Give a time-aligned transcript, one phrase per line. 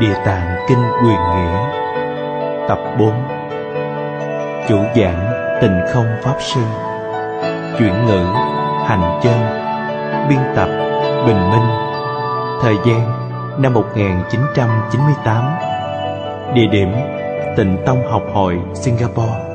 [0.00, 1.58] Địa Tạng Kinh Quyền Nghĩa.
[2.68, 3.28] Tập 4
[4.68, 6.60] Chủ giảng Tình Không Pháp Sư.
[7.78, 8.24] Chuyển ngữ
[8.86, 9.38] Hành Chân.
[10.28, 10.68] Biên tập
[11.26, 11.68] Bình Minh.
[12.62, 13.28] Thời gian
[13.62, 15.44] năm 1998
[16.54, 16.92] Địa điểm
[17.56, 19.52] Tịnh Tông Học Hội Singapore.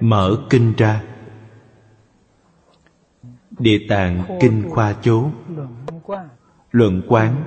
[0.00, 1.00] Mở kinh ra
[3.58, 5.30] Địa tạng Kinh Khoa Chú
[6.70, 7.44] Luận Quán,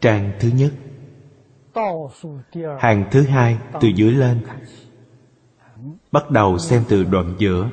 [0.00, 0.72] Trang thứ nhất.
[2.78, 4.40] Hàng thứ hai, từ dưới lên.
[6.12, 7.70] Bắt đầu xem từ đoạn giữa.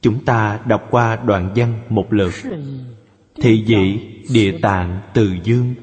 [0.00, 2.34] Chúng ta đọc qua đoạn văn một lượt.
[3.34, 4.00] Thị dị
[4.34, 5.74] địa tạng từ dương.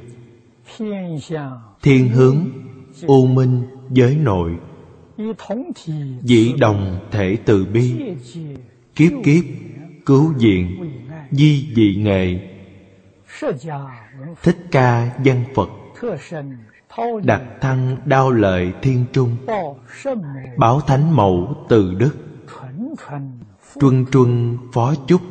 [1.82, 2.38] Thiên hướng
[3.08, 4.52] U minh giới nội.
[6.22, 7.96] Dĩ đồng thể từ bi.
[8.96, 9.44] Kiếp kiếp
[10.08, 10.92] cứu diện
[11.32, 12.40] di dị nghệ.
[14.44, 15.70] Thích ca văn phật
[17.24, 19.38] đặt thăng đao lợi thiên trung
[20.58, 22.16] báo thánh mẫu từ đức.
[23.82, 25.22] Truân truân phó chúc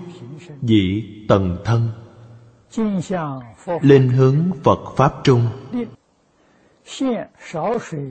[0.62, 1.88] dĩ tần thân.
[3.80, 5.48] Lên hướng phật pháp trung.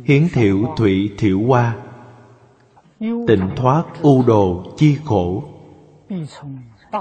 [0.05, 1.75] Hiến thiệu thủy thiệu hoa.
[2.99, 5.54] Tịnh thoát u đồ chi khổ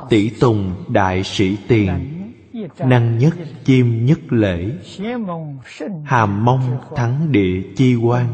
[0.09, 1.89] tỷ tùng đại sĩ tiền,
[2.79, 4.71] năng nhất chim nhất lễ
[6.05, 8.27] hàm mong thắng địa chi quan,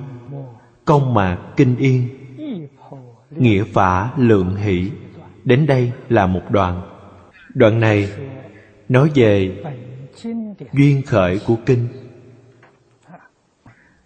[0.84, 2.08] công mạc kinh yên,
[3.30, 4.90] nghĩa phả lượng hỷ.
[5.44, 6.82] Đến đây là một đoạn.
[7.54, 8.08] Đoạn này
[8.88, 9.62] nói về
[10.72, 11.88] duyên khởi của kinh.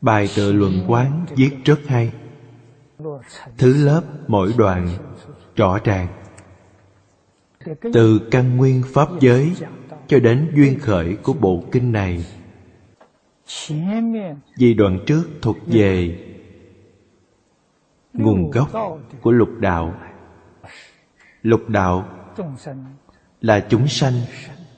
[0.00, 2.12] Bài tự luận quán viết rất hay.
[3.58, 4.88] Thứ lớp mỗi đoạn
[5.56, 6.06] rõ ràng
[7.92, 9.52] từ căn nguyên pháp giới
[10.06, 12.24] cho đến duyên khởi của bộ kinh này.
[14.56, 16.18] Vì đoạn trước thuộc về
[18.12, 18.70] nguồn gốc
[19.20, 19.94] của lục đạo.
[21.42, 22.08] Lục đạo
[23.40, 24.12] là chúng sanh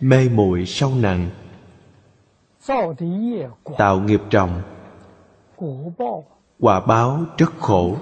[0.00, 1.30] mê muội sâu nặng,
[3.78, 4.62] tạo nghiệp trọng,
[6.60, 7.96] quả báo rất khổ.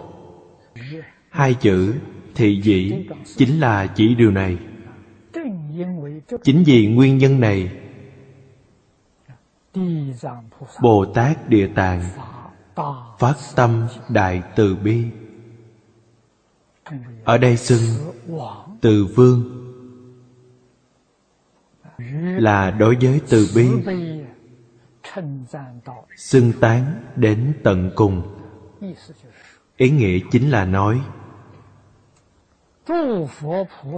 [1.31, 1.95] Hai chữ
[2.35, 3.07] thị dĩ
[3.37, 4.59] chính là chỉ điều này
[6.43, 7.71] chính vì nguyên nhân này,
[10.83, 12.03] bồ tát địa tạng
[13.19, 15.05] phát tâm đại từ bi.
[17.25, 17.81] Ở đây xưng
[18.81, 19.61] từ vương
[22.39, 23.69] là đối với từ bi,
[26.17, 28.23] xưng tán đến tận cùng.
[29.77, 31.01] Ý nghĩa chính là nói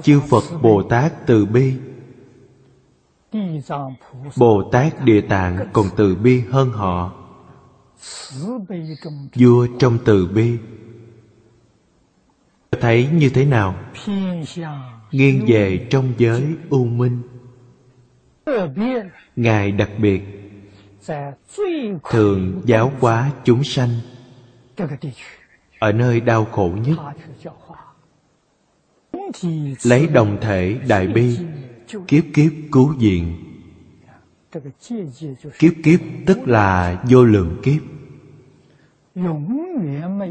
[0.02, 1.74] chư phật bồ tát từ bi.
[4.36, 7.12] bồ tát địa tạng còn từ bi hơn họ.
[9.34, 10.58] Vua trong từ bi.
[12.80, 13.74] Thấy như thế nào?
[15.12, 17.22] Nghiêng về trong giới u minh.
[19.36, 20.22] Ngài đặc biệt
[22.10, 23.90] thường giáo hóa chúng sanh
[25.78, 26.98] ở nơi đau khổ nhất
[29.82, 31.38] lấy đồng thể đại bi,
[32.08, 33.36] kiếp kiếp cứu viện.
[35.58, 37.82] Kiếp kiếp tức là vô lượng kiếp.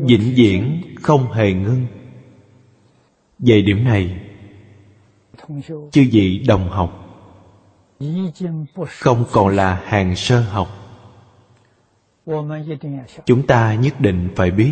[0.07, 1.85] Vĩnh viễn không hề ngưng.
[3.39, 4.19] Về điểm này,
[5.91, 7.01] chư vị đồng học,
[8.87, 10.67] không còn là hàng sơ học.
[13.25, 14.71] Chúng ta nhất định phải biết,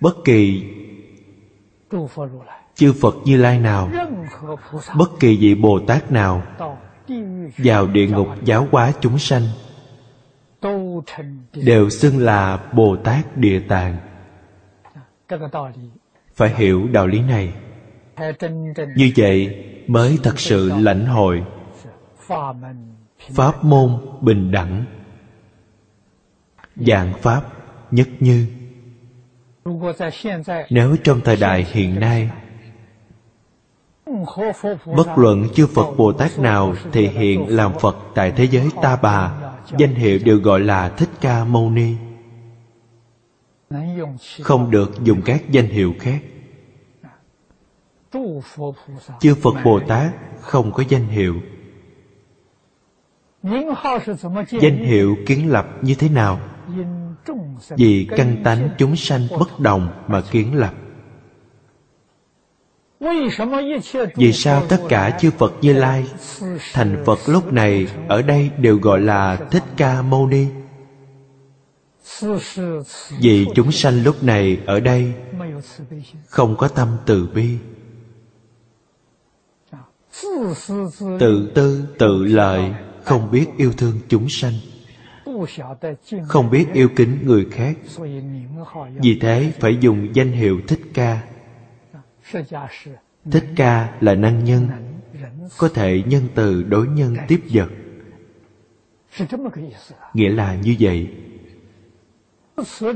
[0.00, 0.64] bất kỳ
[2.74, 3.90] chư phật như lai nào
[4.96, 6.42] bất kỳ vị bồ tát nào
[7.58, 9.42] vào địa ngục giáo hóa chúng sanh
[11.52, 13.96] đều xưng là bồ tát địa tạng.
[16.34, 17.54] Phải hiểu đạo lý này.
[18.96, 21.44] Như vậy mới thật sự lãnh hội.
[23.30, 23.90] Pháp môn
[24.20, 24.84] bình đẳng.
[26.76, 27.42] Dạng pháp
[27.90, 28.46] nhất như
[30.70, 32.30] nếu trong thời đại hiện nay,
[34.96, 38.96] bất luận chư phật bồ tát nào thể hiện làm phật tại thế giới ta
[38.96, 39.32] bà,
[39.78, 41.94] danh hiệu đều gọi là thích ca mâu ni.
[44.40, 46.18] Không được dùng các danh hiệu khác.
[49.20, 51.34] Chư phật bồ tát không có danh hiệu.
[54.60, 56.40] Danh hiệu kiến lập như thế nào?
[57.76, 60.74] Vì căn tánh chúng sanh bất đồng mà kiến lập.
[64.16, 66.06] Vì sao tất cả chư Phật Như Lai
[66.72, 70.46] Thành Phật lúc này Ở đây đều gọi là Thích Ca Mâu Ni?
[73.20, 75.12] Vì chúng sanh lúc này Ở đây
[76.26, 77.48] Không có tâm từ bi.
[81.18, 82.72] Tự tư, tự lợi,
[83.04, 84.52] Không biết yêu thương chúng sanh.
[86.28, 87.76] Không biết yêu kính người khác.
[89.02, 91.22] Vì thế phải dùng danh hiệu Thích Ca.
[93.30, 94.68] Thích Ca là năng nhân
[95.58, 97.68] Có thể nhân từ đối nhân tiếp vật.
[100.14, 101.08] Nghĩa là như vậy.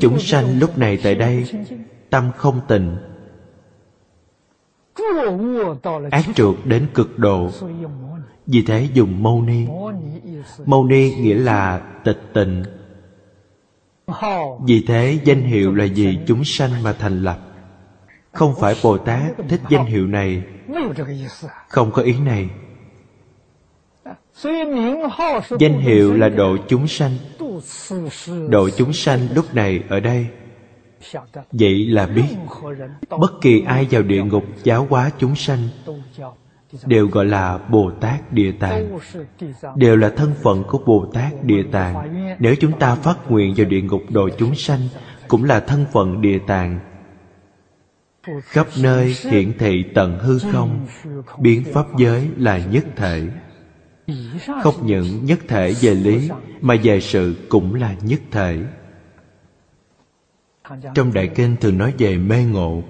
[0.01, 1.45] Chúng sanh lúc này tại đây
[2.11, 2.97] Tâm không tịnh
[6.11, 7.51] Ác trượt đến cực độ
[8.49, 9.67] vì thế dùng mâu ni.
[10.67, 12.65] Mâu ni nghĩa là tịch tịnh
[14.65, 17.39] Vì thế danh hiệu là vì chúng sanh mà thành lập.
[18.33, 20.43] Không phải bồ tát thích danh hiệu này.
[21.69, 22.49] Không có ý này.
[25.59, 27.13] Danh hiệu là độ chúng sanh.
[28.49, 30.27] Độ chúng sanh lúc này ở đây.
[31.53, 32.37] Vậy là biết,
[33.11, 35.69] bất kỳ ai vào địa ngục giáo hóa chúng sanh
[36.87, 38.99] đều gọi là bồ tát địa tạng.
[39.77, 42.15] Đều là thân phận của bồ tát địa tạng.
[42.39, 44.81] Nếu chúng ta phát nguyện vào địa ngục độ chúng sanh,
[45.29, 46.81] cũng là thân phận địa tạng.
[48.43, 50.87] Khắp nơi hiển thị tận hư không,
[51.39, 53.29] biến pháp giới là nhất thể.
[54.63, 56.31] Không những nhất thể về lý,
[56.61, 58.59] mà về sự cũng là nhất thể.
[60.95, 62.83] Trong đại kinh thường nói về mê ngộ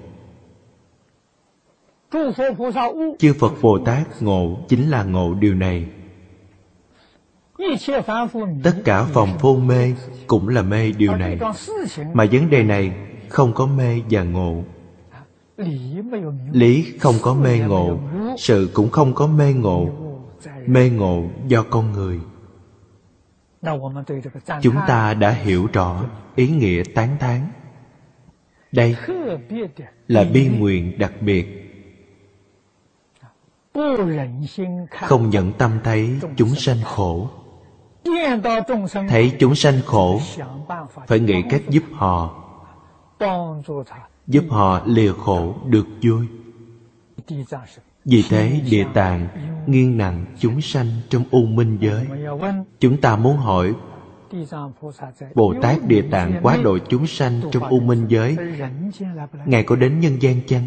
[3.19, 5.87] chư phật bồ tát ngộ chính là ngộ điều này.
[8.62, 9.94] Tất cả phòng vô mê
[10.26, 11.38] cũng là mê điều này.
[12.12, 12.93] mà vấn đề này
[13.28, 14.62] không có mê và ngộ.
[16.52, 17.99] Lý không có mê ngộ
[18.38, 19.88] sự cũng không có mê ngộ.
[20.66, 22.20] Mê ngộ do con người.
[24.62, 26.04] Chúng ta đã hiểu rõ
[26.37, 27.40] ý nghĩa tán thán.
[28.72, 28.96] Đây
[30.08, 31.57] là bi nguyện đặc biệt
[34.90, 37.28] không nhận tâm thấy chúng sanh khổ.
[39.08, 40.20] Thấy chúng sanh khổ
[41.06, 42.44] phải nghĩ cách giúp họ.
[44.26, 46.26] Giúp họ lìa khổ được vui.
[48.04, 49.28] Vì thế địa tạng
[49.66, 52.06] nghiêng nặng chúng sanh trong u minh giới.
[52.80, 53.75] Chúng ta muốn hỏi
[55.34, 58.36] bồ tát địa tạng quá độ chúng sanh trong u minh giới
[59.46, 60.66] ngài có đến nhân gian chăng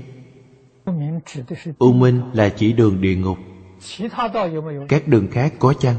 [1.79, 3.37] u minh là chỉ đường địa ngục.
[4.87, 5.95] Các đường khác có chăng?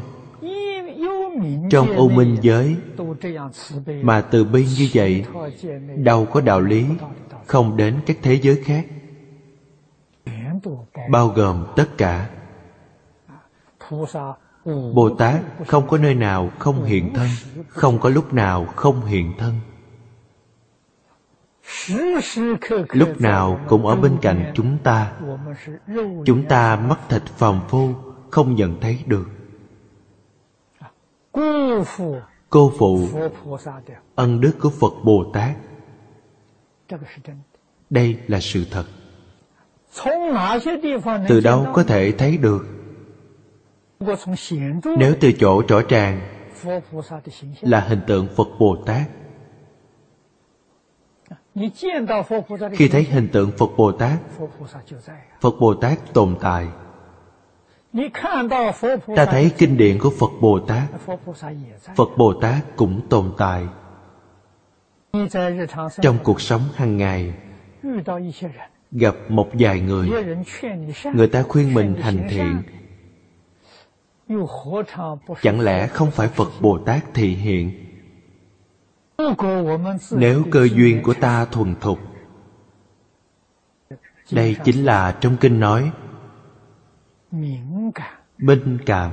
[1.70, 2.76] Trong u minh giới,
[4.02, 5.24] mà từ bi như vậy,
[5.96, 6.84] đâu có đạo lý
[7.46, 8.86] không đến các thế giới khác.
[11.10, 12.30] Bao gồm tất cả.
[14.94, 17.28] Bồ tát không có nơi nào không hiện thân,
[17.68, 19.54] không có lúc nào không hiện thân
[22.92, 25.12] lúc nào cũng ở bên cạnh chúng ta.
[26.24, 27.94] Chúng ta mắt thịt phàm phu
[28.30, 29.28] không nhận thấy được.
[32.50, 33.08] Cô phụ
[34.14, 35.56] ân đức của phật bồ tát.
[37.90, 38.84] Đây là sự thật.
[41.28, 42.66] Từ đâu có thể thấy được?
[44.98, 46.20] Nếu từ chỗ rõ ràng
[47.60, 49.08] là hình tượng phật bồ tát
[52.72, 54.18] khi thấy hình tượng phật bồ tát
[55.40, 56.66] phật bồ tát tồn tại.
[59.16, 60.88] ta thấy kinh điển của phật bồ tát.
[61.96, 63.64] phật bồ tát cũng tồn tại.
[66.02, 67.34] trong cuộc sống hàng ngày
[68.92, 70.08] gặp một vài người
[71.14, 72.62] người ta khuyên mình hành thiện.
[75.42, 77.91] chẳng lẽ không phải phật bồ tát thị hiện
[80.10, 81.98] nếu cơ duyên của ta thuần thục,
[84.32, 85.92] đây chính là trong kinh nói,
[88.38, 89.12] minh cảm,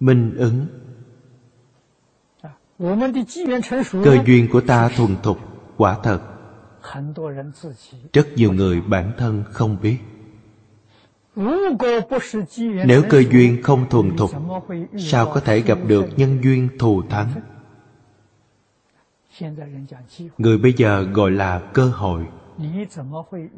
[0.00, 0.66] minh ứng.
[4.04, 5.38] Cơ duyên của ta thuần thục,
[5.76, 6.20] quả thật.
[8.12, 9.98] Rất nhiều người bản thân không biết.
[12.86, 14.30] Nếu cơ duyên không thuần thục,
[14.98, 17.28] sao có thể gặp được nhân duyên thù thắng?
[20.38, 22.26] Người bây giờ gọi là cơ hội.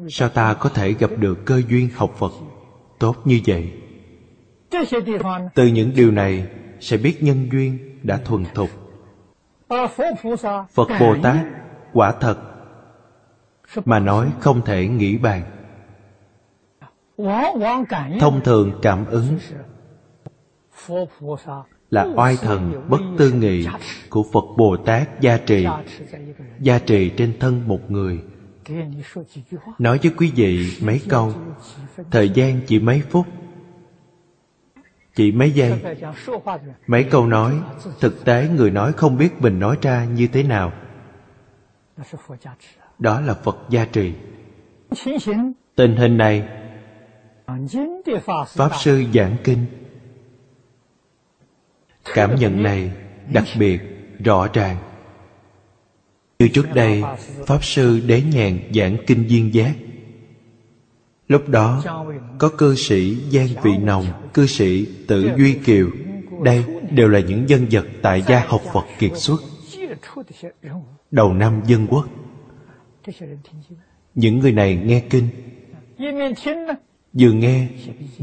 [0.09, 2.31] sao ta có thể gặp được cơ duyên học phật
[2.99, 3.73] tốt như vậy?
[5.55, 6.47] từ những điều này
[6.79, 8.69] sẽ biết nhân duyên đã thuần thục.
[10.73, 11.37] phật bồ tát
[11.93, 12.37] quả thật
[13.85, 15.41] mà nói không thể nghĩ bàn.
[18.19, 19.37] thông thường cảm ứng
[21.95, 23.67] là oai thần bất tư nghị
[24.09, 25.67] của phật bồ tát gia trì.
[26.59, 28.19] gia trì trên thân một người.
[29.79, 31.33] Nói với quý vị mấy câu.
[32.11, 33.25] thời gian chỉ mấy phút.
[35.15, 35.81] Chỉ mấy giây.
[36.87, 37.59] mấy câu nói.
[37.99, 40.71] Thực tế người nói không biết mình nói ra như thế nào.
[42.99, 44.13] Đó là phật gia trì.
[45.75, 46.47] Tình hình này
[48.55, 49.65] pháp sư giảng kinh
[52.13, 52.91] cảm nhận này
[53.33, 53.81] đặc biệt
[54.23, 54.77] rõ ràng.
[56.39, 57.03] Như trước đây,
[57.45, 59.75] pháp sư đế nhàn giảng kinh duyên giác.
[61.27, 61.83] Lúc đó,
[62.37, 65.89] có cư sĩ giang vị nồng, cư sĩ tử duy kiều.
[66.43, 69.41] Đây đều là những dân vật tại gia học phật kiệt xuất.
[71.11, 72.05] Đầu năm dân quốc.
[74.15, 75.27] Những người này nghe kinh.
[77.13, 77.67] Vừa nghe,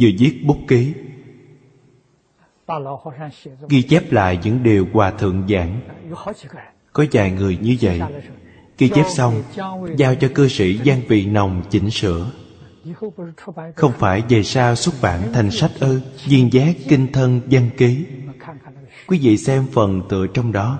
[0.01, 0.93] vừa viết bút ký
[3.69, 5.81] ghi chép lại những điều hòa thượng giảng.
[6.93, 8.01] có vài người như vậy.
[8.79, 9.43] Ghi chép xong
[9.97, 12.31] giao cho cư sĩ giang vị nồng chỉnh sửa.
[13.77, 18.07] không phải về sau xuất bản thành sách ư duyên giác kinh thân văn ký.
[19.07, 20.79] Quý vị xem phần tựa trong đó.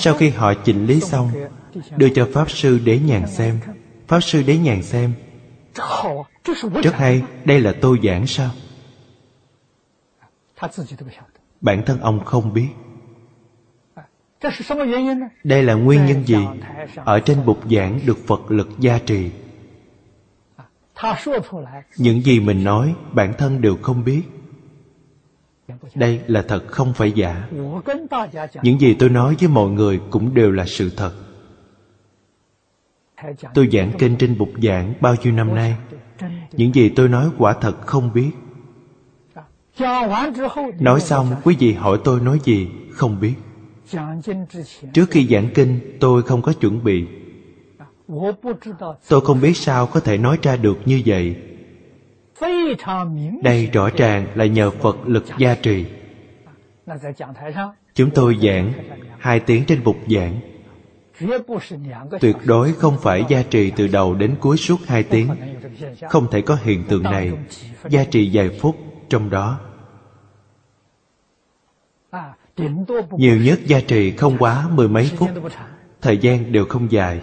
[0.00, 1.30] sau khi họ chỉnh lý xong
[1.96, 3.58] đưa cho pháp sư đế nhàn xem.
[4.08, 5.12] Pháp sư đế nhàn xem.
[6.82, 8.50] rất hay đây là tôi giảng sao
[11.60, 12.68] bản thân ông không biết.
[15.44, 16.46] đây là nguyên nhân gì?
[16.96, 19.30] ở trên bục giảng được phật lực gia trì.
[21.96, 24.22] những gì mình nói bản thân đều không biết.
[25.94, 27.48] đây là thật không phải giả.
[28.62, 31.12] những gì tôi nói với mọi người cũng đều là sự thật.
[33.54, 35.76] Tôi giảng kinh trên bục giảng bao nhiêu năm nay.
[36.52, 38.30] những gì tôi nói quả thật không biết
[40.80, 43.34] nói xong quý vị hỏi tôi nói gì không biết.
[44.92, 47.06] trước khi giảng kinh tôi không có chuẩn bị.
[49.08, 51.36] Tôi không biết sao có thể nói ra được như vậy.
[53.42, 55.84] Đây rõ ràng là nhờ phật lực gia trì.
[57.94, 58.72] Chúng tôi giảng
[59.18, 60.40] hai tiếng trên bục giảng.
[62.20, 65.28] Tuyệt đối không phải gia trì từ đầu đến cuối suốt hai tiếng.
[66.08, 67.32] Không thể có hiện tượng này.
[67.88, 68.76] Gia trì vài phút
[69.08, 69.60] trong đó.
[73.10, 75.30] Nhiều nhất gia trì không quá mười mấy phút.
[76.00, 77.20] Thời gian đều không dài.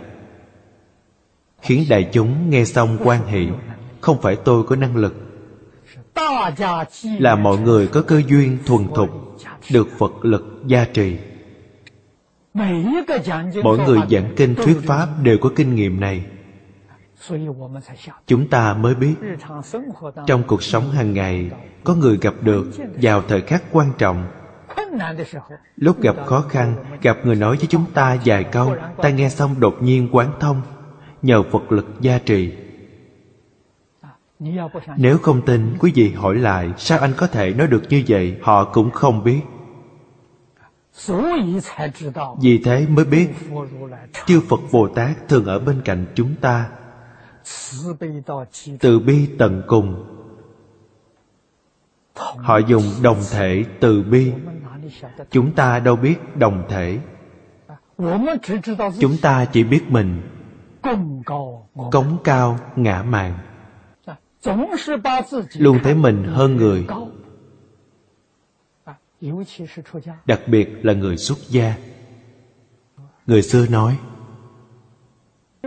[1.61, 3.47] Khiến đại chúng nghe xong quan hỷ
[4.01, 5.15] không phải tôi có năng lực.
[7.19, 9.09] Là mọi người có cơ duyên thuần thục
[9.71, 11.17] được phật lực gia trì.
[13.63, 16.25] Mỗi người giảng kinh thuyết pháp đều có kinh nghiệm này
[18.27, 19.15] chúng ta mới biết
[20.27, 21.51] trong cuộc sống hàng ngày
[21.84, 22.68] có người gặp được
[23.01, 24.25] vào thời khắc quan trọng.
[25.75, 29.60] lúc gặp khó khăn gặp người nói với chúng ta vài câu ta nghe xong
[29.60, 30.62] đột nhiên quán thông
[31.22, 32.53] nhờ phật lực gia trì.
[34.98, 38.38] Nếu không tin quý vị hỏi lại sao anh có thể nói được như vậy?
[38.42, 39.39] Họ cũng không biết.
[42.42, 43.30] Vì thế mới biết
[44.25, 46.70] chư phật bồ tát thường ở bên cạnh chúng ta
[48.79, 50.05] từ bi tận cùng.
[52.15, 54.31] Họ dùng đồng thể từ bi.
[55.29, 57.00] Chúng ta đâu biết đồng thể.
[59.00, 60.21] Chúng ta chỉ biết mình.
[61.91, 63.38] Cống cao ngã mạn.
[65.57, 66.88] Luôn thấy mình hơn người.
[70.25, 71.75] Đặc biệt là người xuất gia.
[73.27, 73.97] Người xưa nói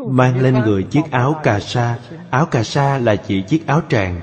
[0.04, 1.98] mang lên người chiếc áo cà sa.
[2.30, 4.20] Áo cà sa là chỉ chiếc áo tràng,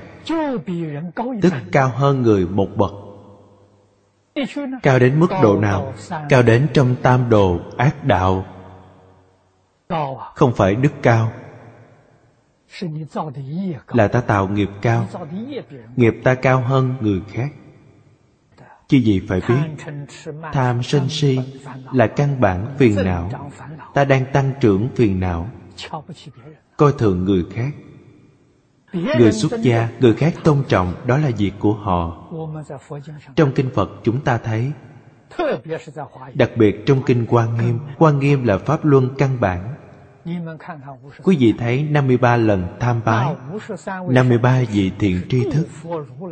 [1.42, 2.92] tức cao hơn người một bậc.
[4.82, 5.92] Cao đến mức độ nào?
[6.28, 8.44] Cao đến trong tam đồ ác đạo.
[10.34, 11.32] Không phải đức cao.
[13.88, 15.06] Là ta tạo nghiệp cao.
[15.96, 17.48] Nghiệp ta cao hơn người khác.
[18.88, 19.84] Chứ gì phải biết?
[20.52, 21.38] Tham sân si
[21.92, 23.30] là căn bản phiền não.
[23.94, 25.48] Ta đang tăng trưởng phiền não
[26.76, 27.70] coi thường người khác.
[29.18, 32.26] Người xuất gia người khác tôn trọng đó là việc của họ.
[33.36, 34.72] Trong kinh phật chúng ta thấy
[36.34, 39.74] đặc biệt trong kinh quan nghiêm quan nghiêm là pháp luân căn bản.
[41.22, 43.34] Quý vị thấy 53 lần tham bái
[44.08, 45.68] 53 vị thiện tri thức.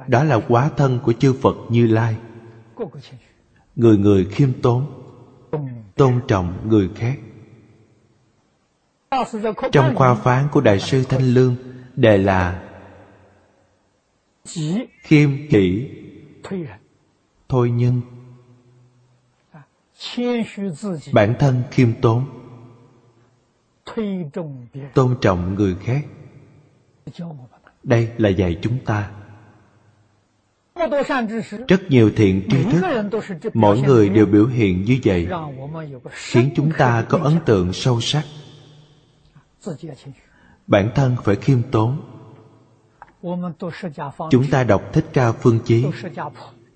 [0.09, 2.17] Đó là quá thân của chư Phật Như Lai.
[3.77, 5.03] Người người khiêm tốn
[5.97, 7.19] Tôn trọng người khác
[9.73, 11.57] trong khoa phán của Đại sư Thanh Lương,
[11.97, 12.63] đề là
[15.03, 15.91] khiêm hỷ
[17.49, 18.01] thôi nhân.
[21.13, 22.25] Bản thân khiêm tốn.
[24.95, 26.05] Tôn trọng người khác.
[27.83, 29.11] Đây là dạy chúng ta.
[31.69, 33.11] Rất nhiều thiện tri thức,
[33.55, 35.29] mỗi người đều biểu hiện như vậy,
[36.11, 38.25] khiến chúng ta có ấn tượng sâu sắc
[40.67, 42.03] bản thân phải khiêm tốn.
[44.31, 45.87] chúng ta đọc thích ca phương chí.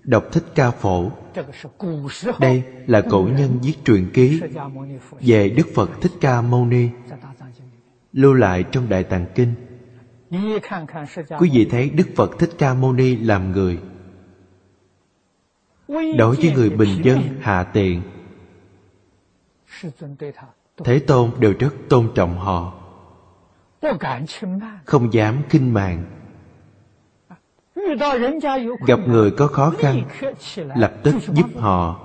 [0.02, 1.10] đọc thích ca phổ.
[2.40, 4.40] đây là cổ nhân viết truyện ký
[5.20, 6.88] về đức phật thích ca mâu ni.
[8.12, 9.54] lưu lại trong đại tạng kinh.
[11.38, 13.78] quý vị thấy đức phật thích ca mâu ni làm người.
[16.18, 18.02] Đối với người bình dân hạ tiện
[20.84, 22.72] thế tôn đều rất tôn trọng họ.
[24.84, 26.04] Không dám kinh mạng
[28.86, 30.02] gặp người có khó khăn,
[30.56, 32.00] lập tức giúp họ.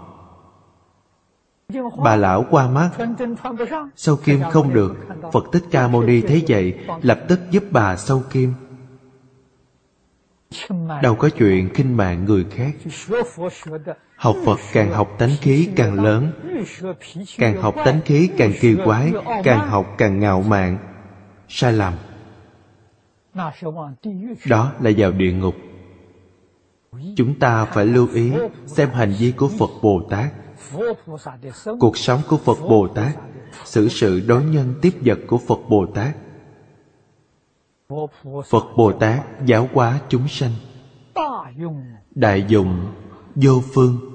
[2.04, 2.90] Bà lão qua mắt.
[3.96, 4.96] Sâu kim không được,
[5.34, 8.54] phật thích ca mâu ni thấy vậy, lập tức giúp bà sâu kim.
[11.02, 12.72] Đâu có chuyện kinh mạng người khác
[14.22, 16.32] học phật càng học tánh khí càng lớn.
[17.38, 19.12] Càng học tánh khí càng kỳ quái,
[19.44, 20.78] càng học càng ngạo mạn.
[21.48, 21.94] Sai lầm.
[24.46, 25.56] Đó là vào địa ngục.
[27.16, 28.32] Chúng ta phải lưu ý,
[28.66, 30.34] xem hành vi của phật bồ tát.
[31.80, 33.16] Cuộc sống của phật bồ tát,
[33.66, 36.16] xử sự đối nhân tiếp vật của phật bồ tát.
[38.50, 40.52] Phật bồ tát giáo hóa chúng sanh.
[42.16, 42.92] Đại dụng
[43.36, 44.11] vô phương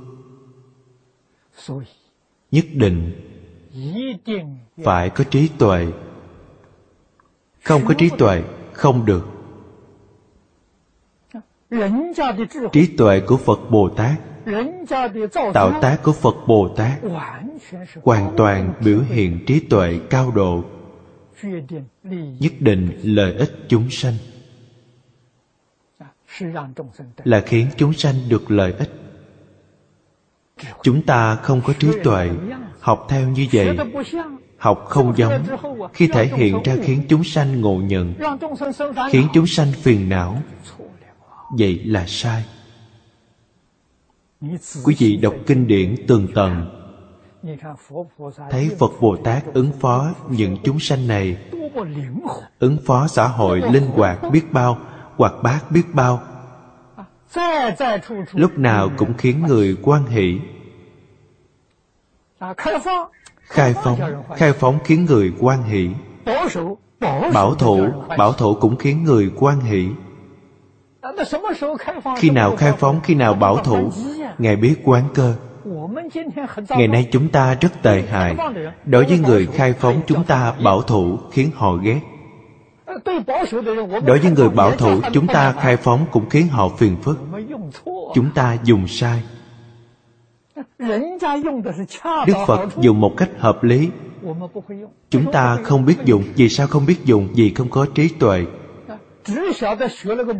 [2.50, 3.12] nhất định
[4.84, 5.86] phải có trí tuệ.
[7.62, 9.26] Không có trí tuệ không được.
[12.72, 14.20] Trí tuệ của phật bồ tát
[15.54, 17.00] tạo tác của phật bồ tát
[18.02, 20.64] hoàn toàn biểu hiện trí tuệ cao độ.
[22.40, 24.14] Nhất định lợi ích chúng sanh.
[27.24, 28.90] Là khiến chúng sanh được lợi ích
[30.82, 32.30] chúng ta không có trí tuệ,
[32.80, 33.78] học theo như vậy.
[34.58, 35.42] Học không giống.
[35.92, 38.14] Khi thể hiện ra khiến chúng sanh ngộ nhận,
[39.10, 40.42] khiến chúng sanh phiền não,
[41.58, 42.44] vậy là sai.
[44.84, 46.82] Quý vị đọc kinh điển tường tầng.
[48.50, 51.36] Thấy phật bồ tát ứng phó những chúng sanh này,
[52.58, 54.78] ứng phó xã hội linh hoạt biết bao
[55.16, 56.22] hoạt bát biết bao
[58.32, 60.40] lúc nào cũng khiến người quan hỷ.
[62.56, 65.90] Khai phóng。Khai phóng khiến người quan hỷ.
[67.32, 69.88] Bảo thủ bảo thủ cũng khiến người quan hỷ.
[72.18, 73.90] Khi nào khai phóng khi nào bảo thủ
[74.38, 75.34] ngài biết quán cơ.
[76.68, 78.36] Ngày nay chúng ta rất tệ hại.
[78.84, 82.00] Đối với người khai phóng chúng ta bảo thủ khiến họ ghét
[84.06, 87.18] đối với người bảo thủ chúng ta khai phóng cũng khiến họ phiền phức.
[88.14, 89.22] Chúng ta dùng sai.
[92.26, 93.90] Đức phật dùng một cách hợp lý.
[95.10, 98.44] Chúng ta không biết dùng vì sao không biết dùng vì không có trí tuệ.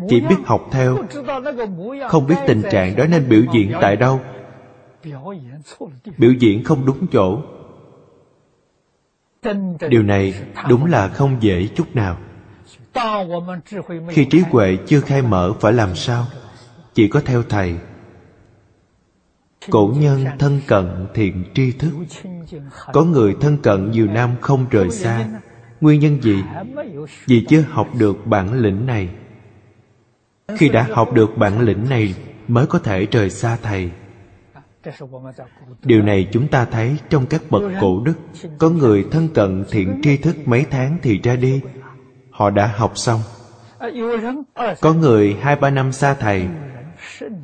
[0.09, 0.97] Chỉ biết học theo.
[2.09, 4.19] Không biết tình trạng đó nên biểu diễn tại đâu.
[6.17, 7.41] Biểu diễn không đúng chỗ.
[9.89, 10.33] Điều này
[10.69, 12.17] đúng là không dễ chút nào
[14.09, 16.25] khi trí huệ chưa khai mở phải làm sao?
[16.93, 17.75] Chỉ có theo thầy.
[19.69, 21.91] Cổ nhân thân cận thiện tri thức.
[22.93, 25.27] Có người thân cận nhiều năm không rời xa.
[25.81, 26.43] Nguyên nhân gì?
[27.25, 29.09] Vì chưa học được bản lĩnh này.
[30.57, 32.15] Khi đã học được bản lĩnh này,
[32.47, 33.91] mới có thể rời xa thầy.
[35.83, 38.13] Điều này chúng ta thấy trong các bậc cổ đức.
[38.57, 41.61] Có người thân cận thiện tri thức mấy tháng thì ra đi
[42.37, 43.21] họ đã học xong.
[44.81, 46.47] Có người hai, ba năm xa thầy,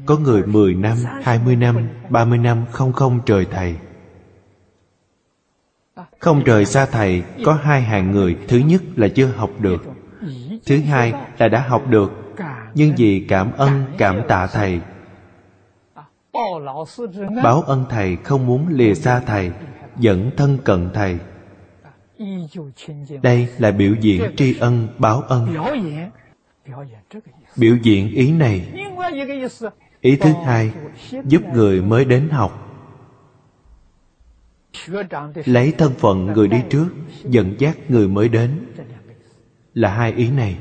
[0.06, 3.76] có người mười năm, hai mươi năm, ba mươi năm không không trời thầy.
[6.20, 9.84] Không trời xa thầy, có hai hạng người, thứ nhất là chưa học được,
[10.66, 12.12] thứ hai là đã học được,
[12.74, 14.80] nhưng vì cảm ơn, cảm tạ thầy.
[17.44, 19.52] Báo ân thầy không muốn lìa xa thầy,
[19.98, 21.18] dẫn thân cận thầy
[23.22, 25.56] đây là biểu diễn tri ân báo ân.
[27.58, 28.68] biểu diễn ý này.
[30.02, 30.72] Ý thứ hai
[31.24, 32.60] giúp người mới đến học.
[35.46, 36.88] Lấy thân phận người đi trước
[37.24, 38.66] dẫn dắt người mới đến.
[39.74, 40.58] Là hai ý này.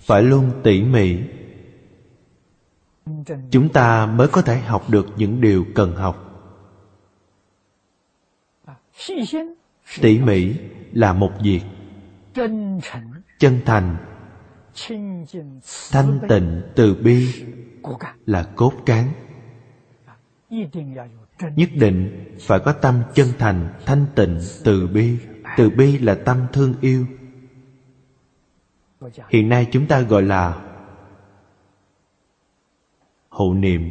[0.00, 1.16] Phải luôn tỉ mỉ.
[3.50, 6.27] Chúng ta mới có thể học được những điều cần học
[10.00, 10.54] tỉ mỉ
[10.92, 11.60] là một việc.
[13.38, 13.96] Chân thành
[15.90, 17.44] thanh tịnh từ bi
[18.26, 19.12] là cốt cán.
[21.56, 25.16] Nhất định phải có tâm chân thành thanh tịnh từ bi.
[25.56, 27.06] Từ bi là tâm thương yêu.
[29.28, 30.64] Hiện nay chúng ta gọi là
[33.28, 33.90] hộ niệm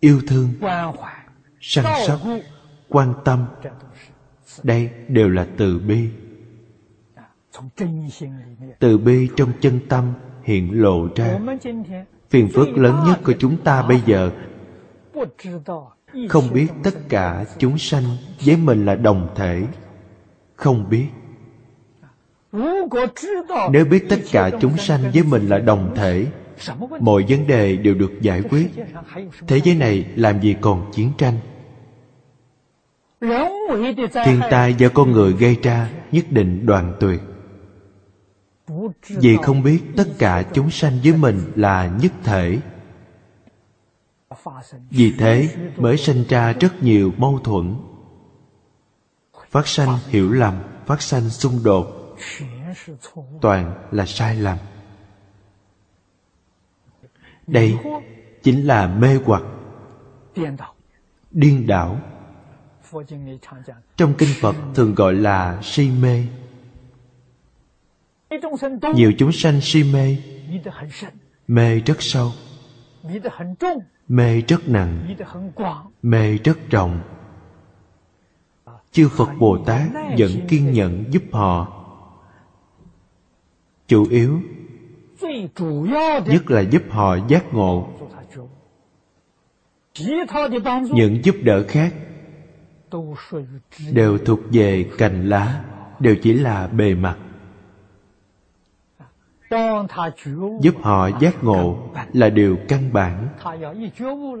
[0.00, 0.48] yêu thương
[1.60, 2.20] săn sóc
[2.92, 3.44] quan tâm.
[4.62, 6.08] Đây đều là từ bi.
[8.78, 11.38] Từ bi trong chân tâm hiện lộ ra.
[12.30, 14.30] Phiền phức lớn nhất của chúng ta bây giờ
[16.28, 18.04] không biết tất cả chúng sanh
[18.44, 19.62] với mình là đồng thể.
[20.56, 21.06] Không biết.
[23.70, 26.26] Nếu biết tất cả chúng sanh với mình là đồng thể,
[27.00, 28.70] mọi vấn đề đều được giải quyết.
[29.46, 31.34] Thế giới này làm gì còn chiến tranh?
[34.24, 37.20] Thiên tai do con người gây ra nhất định đoàn tuyệt.
[39.08, 42.58] Vì không biết tất cả chúng sanh với mình là nhất thể.
[44.90, 47.76] Vì thế mới sinh ra rất nhiều mâu thuẫn.
[49.50, 52.16] Phát sanh hiểu lầm phát sanh xung đột.
[53.40, 54.58] Toàn là sai lầm.
[57.46, 57.78] Đây
[58.42, 59.42] chính là mê hoặc.
[61.30, 62.00] Điên đảo
[63.96, 66.24] trong kinh phật thường gọi là si mê.
[68.94, 70.16] Nhiều chúng sanh si mê.
[71.48, 72.32] Mê rất sâu.
[74.08, 75.16] Mê rất nặng.
[76.02, 77.00] Mê rất rộng.
[78.92, 81.78] Chư phật bồ tát vẫn kiên nhẫn giúp họ.
[83.86, 84.40] Chủ yếu
[86.26, 87.88] nhất là giúp họ giác ngộ.
[90.94, 91.94] Những giúp đỡ khác
[93.92, 95.64] đều thuộc về cành lá
[95.98, 97.16] đều chỉ là bề mặt.
[100.60, 103.28] Giúp họ giác ngộ là điều căn bản.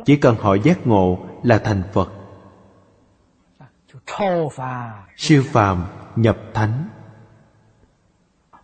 [0.04, 2.12] Chỉ cần họ giác ngộ là thành phật.
[5.16, 5.84] Siêu phàm
[6.16, 6.88] nhập thánh.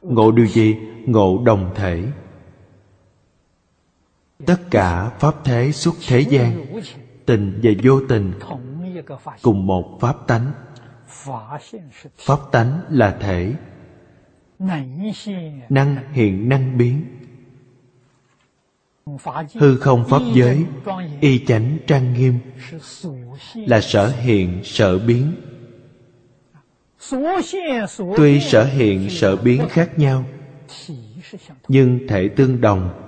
[0.03, 0.77] Ngộ điều gì?
[1.07, 2.05] Ngộ đồng thể.
[4.47, 6.67] Tất cả pháp thế xuất thế gian
[7.27, 8.33] tình và vô tình
[9.43, 10.53] cùng một pháp tánh.
[12.17, 13.55] pháp tánh là thể.
[15.69, 17.05] Năng hiện năng biến.
[19.55, 20.65] Hư không pháp giới
[21.21, 22.39] y chánh trang nghiêm.
[23.55, 25.33] Là sở hiện sở biến.
[28.17, 30.25] tuy sở hiện sở biến khác nhau
[31.69, 33.05] nhưng thể tương đồng.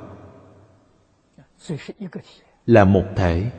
[2.67, 3.51] Là một thể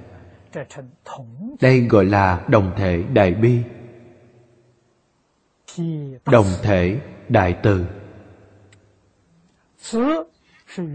[1.61, 3.59] đây gọi là đồng thể đại bi.
[6.25, 7.85] Đồng thể đại từ.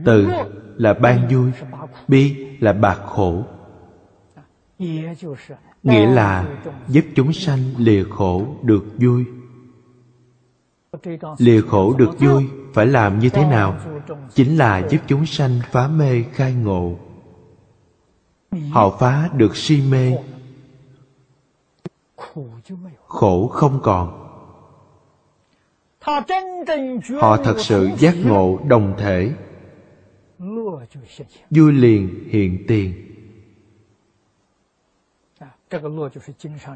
[0.05, 0.29] Từ
[0.77, 1.51] là ban vui
[2.09, 3.45] bi là bạc khổ.
[5.83, 6.49] Nghĩa là
[6.88, 9.25] giúp chúng sanh lìa khổ được vui.
[11.38, 13.79] Lìa khổ được vui phải làm như thế nào?
[14.35, 16.99] chính là giúp chúng sanh phá mê khai ngộ
[18.71, 20.12] họ phá được si mê.
[23.07, 24.23] Khổ không còn.
[27.21, 29.33] Họ thật sự giác ngộ đồng thể.
[31.51, 33.12] Vui liền hiện tiền.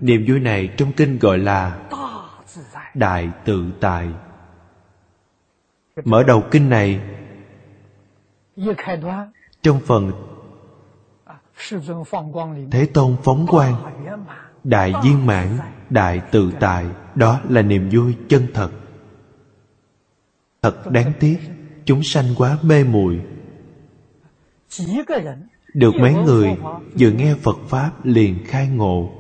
[0.01, 1.88] Niềm vui này trong kinh gọi là
[2.95, 4.09] đại tự tại.
[6.05, 7.01] Mở đầu kinh này,
[9.62, 10.12] trong phần
[12.70, 13.75] thế tôn phóng quang
[14.64, 15.59] đại viên mãn
[15.90, 18.70] đại tự tại đó là niềm vui chân thật.
[20.62, 21.38] Thật đáng tiếc
[21.85, 23.20] chúng sanh quá mê muội.
[25.75, 26.57] Được mấy người
[26.99, 29.11] vừa nghe phật pháp liền khai ngộ.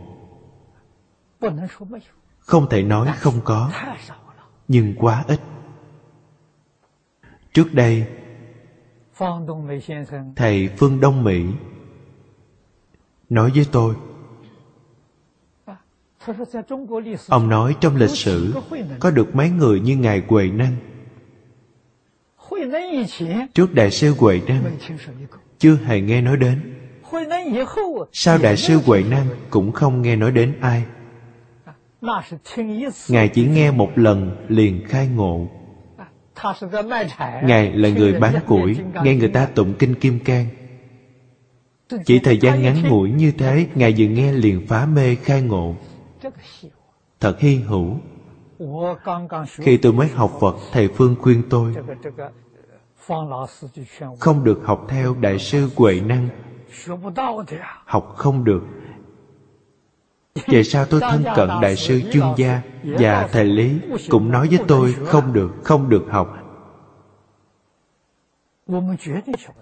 [2.38, 3.70] Không thể nói không có
[4.68, 5.40] nhưng quá ít.
[7.52, 8.06] Trước đây
[10.36, 11.44] thầy phương đông mỹ
[13.30, 13.94] nói với tôi.
[17.28, 18.54] Ông nói trong lịch sử
[19.00, 20.76] có được mấy người như ngài huệ năng?
[23.54, 24.62] Trước đại sư huệ năng,
[25.58, 26.74] chưa hề nghe nói đến.
[28.12, 30.84] Sau đại sư huệ năng cũng không nghe nói đến ai?
[33.08, 35.48] Ngài chỉ nghe một lần liền khai ngộ.
[37.42, 40.46] Ngài là người bán củi, nghe người ta tụng kinh kim cang
[42.04, 45.74] chỉ thời gian ngắn ngủi như thế ngài vừa nghe liền phá mê khai ngộ.
[47.20, 47.96] Thật hy hữu.
[49.50, 51.74] Khi tôi mới học phật thầy phương khuyên tôi
[54.20, 56.28] không được học theo đại sư huệ năng.
[57.84, 58.62] Học không được.
[60.46, 64.58] Về sau tôi thân cận đại sư chuyên gia và thầy lý cũng nói với
[64.68, 66.36] tôi không được không được học.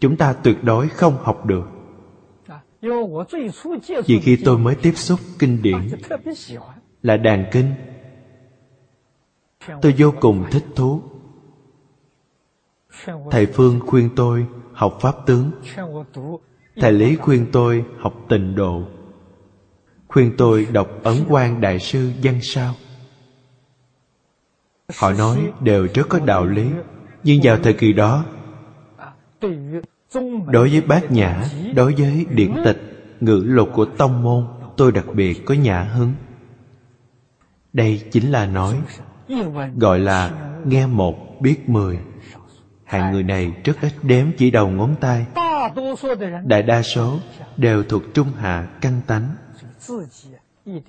[0.01, 1.78] Chúng ta tuyệt đối không học được
[4.07, 5.79] vì khi tôi mới tiếp xúc kinh điển
[7.03, 7.75] là đàn kinh.
[9.83, 11.03] Tôi vô cùng thích thú.
[13.31, 15.51] Thầy phương khuyên tôi học pháp tướng.
[16.77, 18.83] Thầy lý khuyên tôi học tịnh độ.
[20.09, 22.75] Khuyên tôi đọc ấn quan đại sư văn sao.
[24.99, 26.71] Họ nói đều rất có đạo lý
[27.23, 28.25] nhưng vào thời kỳ đó
[30.47, 31.44] đối với bát nhã,
[31.75, 32.83] đối với điển tịch,
[33.21, 36.12] ngữ lục của tông môn, tôi đặc biệt có nhã hứng.
[37.73, 38.77] Đây chính là nói,
[39.77, 41.99] gọi là nghe một, biết mười.
[42.85, 45.27] Hạng người này rất ít đếm chỉ đầu ngón tay.
[46.44, 47.18] Đại đa số
[47.57, 49.29] đều thuộc trung hạ căn tánh.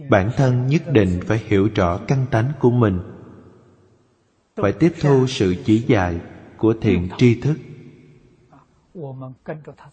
[0.10, 3.00] Bản thân nhất định phải hiểu rõ căn tánh của mình.
[4.56, 6.16] Phải tiếp thu sự chỉ dạy
[6.58, 7.58] của thiện tri thức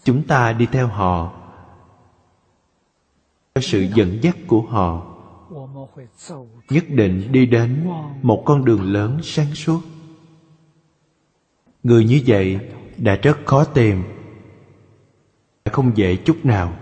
[0.05, 1.33] chúng ta đi theo họ.
[3.55, 5.07] Theo sự dẫn dắt của họ,
[6.71, 7.91] nhất định đi đến
[8.23, 9.81] một con đường lớn sáng suốt.
[11.83, 12.59] Người như vậy
[12.97, 14.03] đã rất khó tìm
[15.73, 16.77] không dễ chút nào.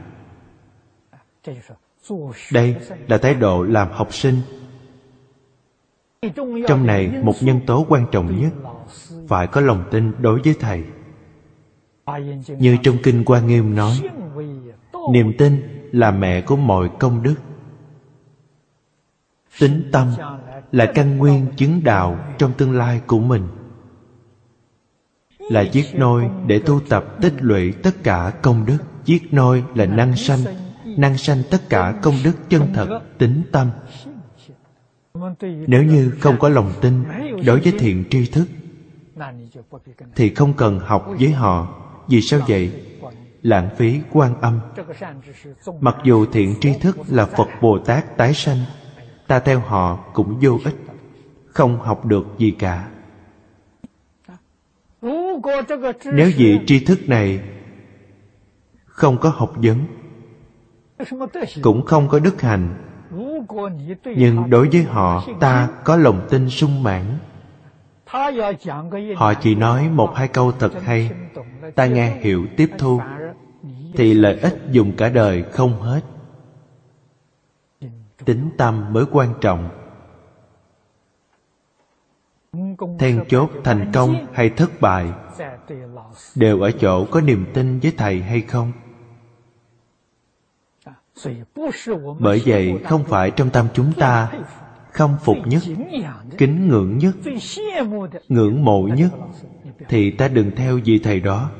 [2.53, 2.77] Đây
[3.09, 4.41] là thái độ làm học sinh.
[6.69, 8.53] Trong này một nhân tố quan trọng nhất,
[9.29, 10.85] phải có lòng tin đối với thầy
[12.59, 14.01] như trong kinh quan nghiêm nói,
[15.13, 15.63] niềm tin
[15.93, 17.35] là mẹ của mọi công đức.
[19.61, 20.09] Tính tâm
[20.73, 23.43] là căn nguyên chứng đạo trong tương lai của mình.
[25.39, 28.79] Là chiếc nôi để tu tập tích lũy tất cả công đức.
[29.05, 30.41] Chiếc nôi là năng sanh
[30.97, 33.71] năng sanh tất cả công đức chân thật, tính tâm.
[35.67, 37.05] Nếu như không có lòng tin
[37.47, 38.49] đối với thiện tri thức,
[40.17, 42.73] thì không cần học với họ vì sao vậy?
[43.43, 44.61] Lãng phí quan âm.
[45.81, 48.59] Mặc dù thiện tri thức là phật bồ tát tái sanh,
[49.27, 50.77] ta theo họ cũng vô ích,
[51.47, 52.89] không học được gì cả.
[56.05, 57.41] Nếu vị tri thức này
[58.85, 59.87] không có học vấn,
[61.63, 62.75] cũng không có đức hành
[64.05, 67.05] nhưng đối với họ, ta có lòng tin sung mãn
[69.17, 71.11] họ chỉ nói một hai câu thật hay.
[71.75, 73.01] Ta nghe hiểu tiếp thu
[73.95, 76.01] thì lợi ích dùng cả đời không hết.
[78.25, 79.69] Tính tâm mới quan trọng.
[82.99, 85.07] Then chốt thành công hay thất bại
[86.35, 88.73] đều ở chỗ có niềm tin với thầy hay không.
[92.19, 94.33] Bởi vậy không phải trong tâm chúng ta
[94.95, 95.63] không phục nhất,
[96.39, 97.15] kính ngưỡng nhất,
[98.29, 99.11] ngưỡng mộ nhất,
[99.89, 101.51] thì ta đừng theo vị thầy đó.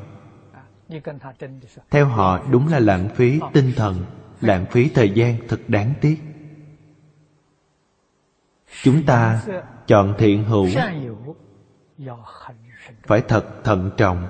[1.91, 4.05] Theo họ đúng là lãng phí tinh thần,
[4.41, 6.19] lãng phí thời gian thật đáng tiếc.
[8.83, 9.43] Chúng ta
[9.87, 10.69] chọn thiện hữu,
[13.03, 14.29] phải thật thận trọng.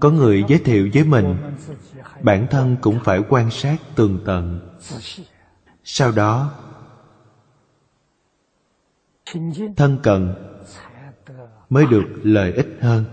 [0.00, 1.36] Có người giới thiệu với mình,
[2.22, 4.70] bản thân cũng phải quan sát tường tận.
[5.84, 6.52] Sau đó
[9.76, 10.34] thân cận
[11.70, 13.04] mới được lợi ích hơn.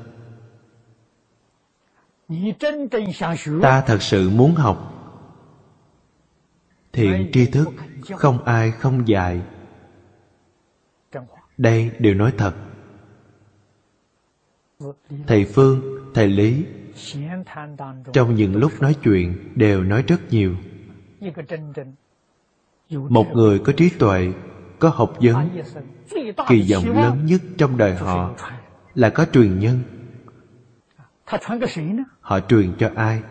[3.61, 4.89] Ta thật sự muốn học
[6.93, 7.67] thiện tri thức
[8.17, 9.41] không ai không dạy.
[11.57, 12.53] Đây đều nói thật.
[15.27, 15.81] Thầy phương
[16.13, 16.65] thầy lý
[18.13, 20.55] trong những lúc nói chuyện đều nói rất nhiều.
[22.89, 24.33] Một người có trí tuệ
[24.79, 25.49] có học vấn
[26.47, 28.31] kỳ vọng lớn nhất trong đời họ
[28.95, 29.79] là có truyền nhân.
[32.21, 33.21] Họ truyền cho ai?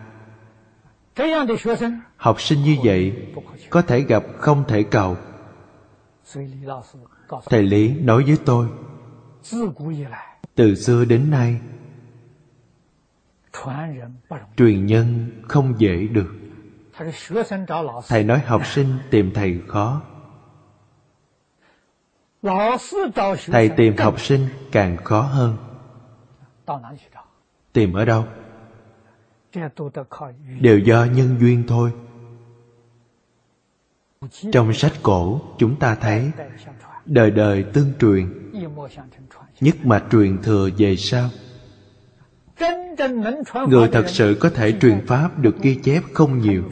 [2.17, 3.27] Học sinh như vậy
[3.69, 5.17] có thể gặp không thể cầu.
[7.45, 8.67] Thầy lý nói với tôi
[10.55, 11.59] từ xưa đến nay
[14.57, 16.35] truyền nhân không dễ được.
[18.07, 20.01] Thầy nói học sinh tìm thầy khó
[23.45, 25.57] thầy tìm học sinh càng khó hơn.
[27.73, 28.25] tìm ở đâu?
[30.59, 31.91] đều do nhân duyên thôi.
[34.51, 36.31] Trong sách cổ chúng ta thấy
[37.05, 38.51] đời đời tương truyền
[39.61, 41.29] nhất mà truyền thừa về sau.
[43.67, 46.63] Người thật sự có thể truyền pháp được ghi chép không nhiều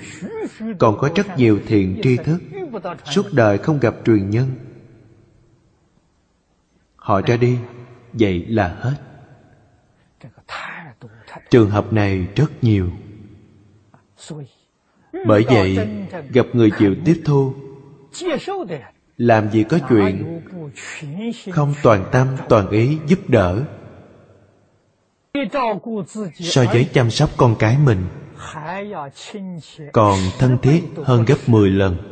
[0.79, 2.39] còn có rất nhiều thiện tri thức.
[3.05, 4.47] Suốt đời không gặp truyền nhân
[7.01, 7.57] họ ra đi,
[8.13, 8.95] vậy là hết.
[11.49, 12.89] Trường hợp này rất nhiều.
[15.27, 15.77] Bởi vậy,
[16.29, 17.53] gặp người chịu tiếp thu,
[19.17, 20.41] làm gì có chuyện
[21.51, 23.63] không toàn tâm, toàn ý giúp đỡ.
[26.39, 28.05] So với chăm sóc con cái mình,
[29.91, 32.10] còn thân thiết hơn gấp 10 lần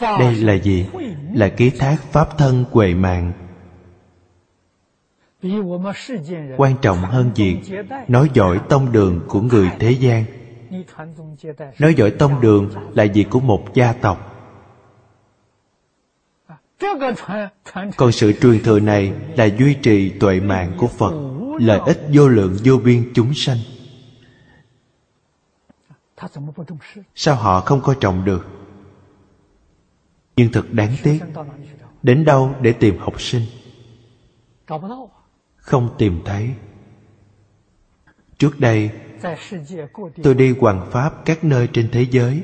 [0.00, 0.86] đây là gì?
[1.34, 3.32] Là ký thác pháp thân quệ mạng.
[6.56, 7.56] Quan trọng hơn việc
[8.08, 10.24] nói giỏi tông đường của người thế gian.
[11.78, 14.32] Nói giỏi tông đường là việc của một gia tộc?
[17.96, 21.12] Còn sự truyền thừa này là duy trì tuệ mạng của phật,
[21.60, 23.58] lợi ích vô lượng vô biên chúng sanh.
[27.14, 28.46] Sao họ không coi trọng được?
[30.36, 31.20] Nhưng thật đáng tiếc,
[32.02, 33.42] đến đâu để tìm học sinh?
[35.56, 36.54] Không tìm thấy.
[38.38, 38.90] Trước đây,
[40.22, 42.42] tôi đi hoàng pháp các nơi trên thế giới.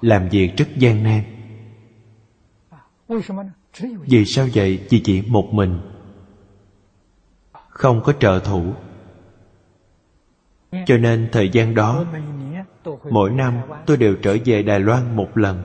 [0.00, 1.22] Làm việc rất gian nan.
[4.06, 4.86] Vì sao vậy?
[4.90, 5.80] Vì chỉ một mình.
[7.68, 8.72] Không có trợ thủ
[10.86, 12.04] cho nên thời gian đó,
[13.10, 13.54] mỗi năm
[13.86, 15.62] tôi đều trở về đài loan một lần.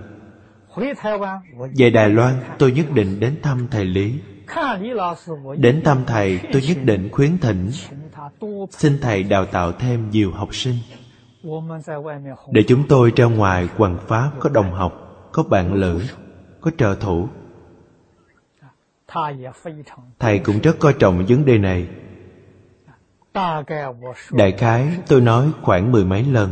[1.76, 4.20] Về đài loan, tôi nhất định đến thăm thầy lý.
[5.58, 7.72] Đến thăm thầy, tôi nhất định khuyến thỉnh,
[8.70, 10.76] xin thầy đào tạo thêm nhiều học sinh.
[12.52, 14.94] Để chúng tôi ra ngoài quần pháp có đồng học,
[15.32, 16.02] có bạn lữ,
[16.62, 17.28] có trợ thủ.
[20.20, 21.88] Thầy cũng rất coi trọng vấn đề này
[24.32, 26.52] đại khái, tôi nói khoảng mười mấy lần.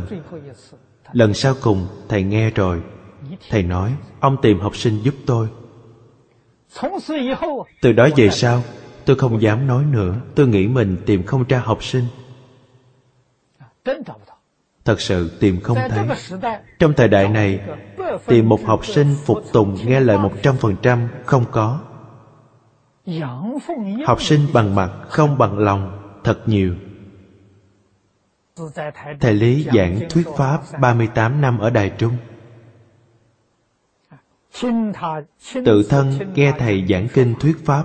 [1.12, 2.82] Lần sau cùng, thầy nghe rồi.
[3.50, 5.48] Thầy nói, ông tìm học sinh giúp tôi.
[7.82, 8.62] Từ đó về sau,
[9.04, 10.14] tôi không dám nói nữa.
[10.34, 12.04] Tôi nghĩ mình tìm không ra học sinh.
[14.84, 16.08] Thật sự tìm không thấy.
[16.78, 17.60] Trong thời đại này,
[18.26, 21.80] tìm một học sinh phục tùng nghe lời một trăm phần trăm không có.
[24.06, 26.74] Học sinh bằng mặt, không bằng lòng thật nhiều.
[29.20, 32.16] Thầy lý giảng thuyết pháp 38 năm ở đài trung.
[35.64, 37.84] Tự thân nghe thầy giảng kinh thuyết pháp.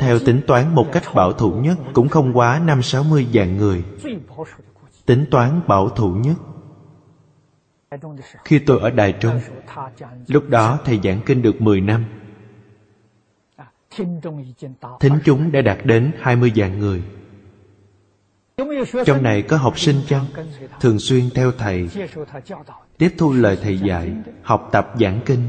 [0.00, 3.56] Theo tính toán một cách bảo thủ nhất cũng không quá năm sáu mươi vạn
[3.56, 3.84] người.
[5.06, 6.36] Tính toán bảo thủ nhất.
[8.44, 9.40] Khi tôi ở Đài Trung,
[10.26, 12.04] Lúc đó thầy giảng kinh được 10 năm.
[15.00, 17.02] Thính chúng đã đạt đến 20 vạn người.
[19.06, 20.24] Trong này có học sinh chăng?
[20.80, 21.88] Thường xuyên theo thầy,
[22.98, 25.42] Tiếp thu lời thầy dạy, Học tập giảng kinh.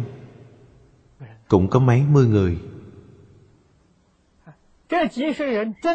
[1.47, 2.57] Cũng có mấy mươi người.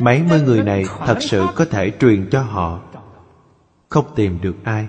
[0.00, 2.80] Mấy mươi người này thật sự có thể truyền cho họ.
[3.88, 4.88] Không tìm được ai.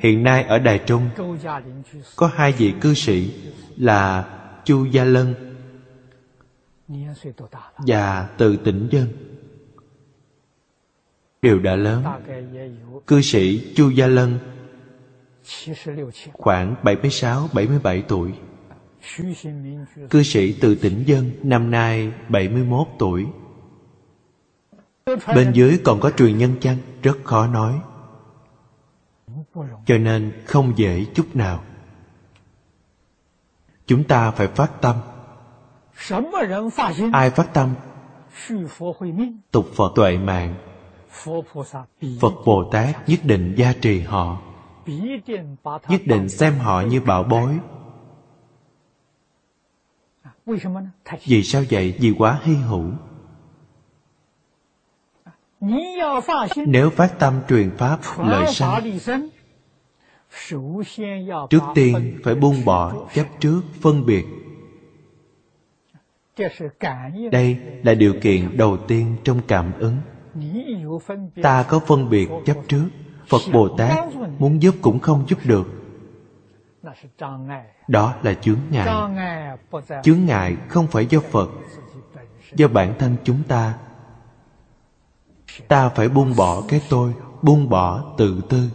[0.00, 1.10] Hiện nay ở Đài Trung,
[2.16, 3.34] Có hai vị cư sĩ
[3.76, 4.24] Là
[4.64, 5.34] Chu Gia Lân
[7.78, 9.08] Và Từ Tỉnh Dân.
[11.42, 12.04] Đều đã lớn,
[13.06, 14.38] Cư sĩ Chu Gia Lân
[16.32, 18.32] Khoảng 76-77 tuổi.
[20.10, 23.26] Cư sĩ Từ Tỉnh Dân Năm nay 71 tuổi.
[25.06, 26.76] Bên dưới còn có truyền nhân chăng?
[27.02, 27.80] Rất khó nói.
[29.86, 31.64] Cho nên không dễ chút nào
[33.86, 34.96] chúng ta phải phát tâm.
[37.12, 37.74] ai phát tâm?
[39.50, 40.54] tục phật tuệ mạng.
[42.20, 44.40] phật bồ tát nhất định gia trì họ.
[45.88, 47.58] nhất định xem họ như bảo bối.
[51.24, 51.94] vì sao vậy?
[51.98, 52.90] Vì quá hy hữu.
[56.66, 59.28] nếu phát tâm truyền pháp lợi sanh
[61.50, 64.24] trước tiên phải buông bỏ chấp trước phân biệt.
[67.32, 69.96] Đây là điều kiện đầu tiên trong cảm ứng.
[71.42, 72.88] Ta có phân biệt chấp trước.
[73.28, 73.98] phật bồ tát
[74.38, 75.66] muốn giúp cũng không giúp được.
[77.88, 79.10] Đó là chướng ngại.
[80.02, 81.50] chướng ngại không phải do phật
[82.54, 83.74] do bản thân chúng ta.
[85.68, 88.70] Ta phải buông bỏ cái tôi buông bỏ tự tư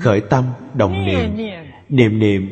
[0.00, 0.44] khởi tâm
[0.74, 1.36] động niệm.
[1.88, 2.48] Niệm niệm.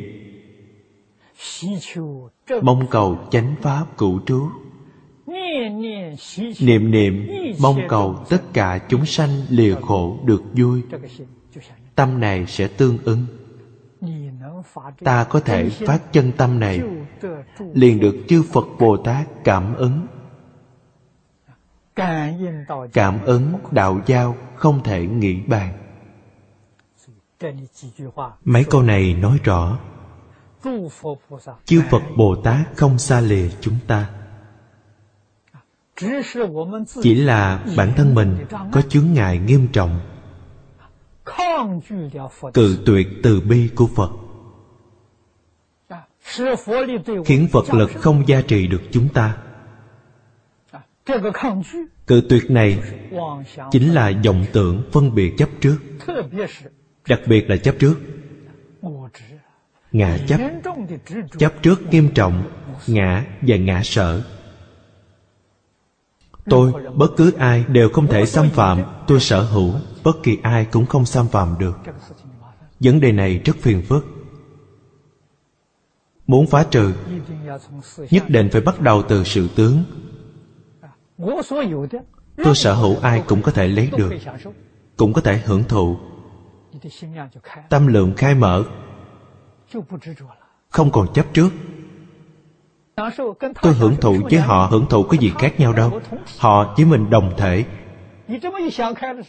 [2.63, 4.49] Mong cầu chánh pháp cửu trú.
[6.61, 7.29] Niệm niệm.
[7.61, 10.83] Mong cầu tất cả chúng sanh lìa khổ được vui.
[11.95, 13.27] tâm này sẽ tương ứng.
[15.05, 16.81] Ta có thể phát chân tâm này.
[17.59, 20.07] Liền được chư phật bồ tát cảm ứng.
[22.93, 25.86] Cảm ứng đạo giao không thể nghĩ bàn
[28.45, 29.79] mấy câu này nói rõ,
[31.65, 34.11] chư phật bồ tát không xa lìa chúng ta.
[37.03, 40.01] Chỉ là bản thân mình có chướng ngại nghiêm trọng,
[42.55, 44.11] cự tuyệt từ bi của phật.
[47.25, 49.37] Khiến phật lực không gia trì được chúng ta.
[52.07, 52.83] Cự tuyệt này
[53.71, 55.79] chính là vọng tưởng phân biệt chấp trước
[57.09, 57.95] đặc biệt là chấp trước.
[59.93, 60.41] Ngã chấp.
[61.39, 62.51] Chấp trước nghiêm trọng,
[62.87, 64.23] ngã và ngã sợ.
[66.45, 69.73] tôi, bất cứ ai đều không thể xâm phạm, tôi sở hữu,
[70.05, 71.79] bất kỳ ai cũng không xâm phạm được.
[72.81, 74.07] Vấn đề này rất phiền phức.
[76.27, 76.93] Muốn phá trừ,
[78.11, 79.85] nhất định phải bắt đầu từ sự tướng.
[82.45, 84.13] Tôi sở hữu ai cũng có thể lấy được,
[84.97, 85.97] cũng có thể hưởng thụ
[87.69, 88.65] tâm lượng khai mở
[90.69, 91.51] không còn chấp trước.
[93.63, 96.01] Tôi hưởng thụ với họ hưởng thụ có gì khác nhau đâu.
[96.39, 97.65] Họ với mình đồng thể.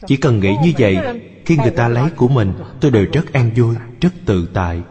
[0.08, 0.98] Chỉ cần nghĩ như vậy
[1.46, 4.82] khi người ta lấy của mình tôi đều rất an vui rất tự tại.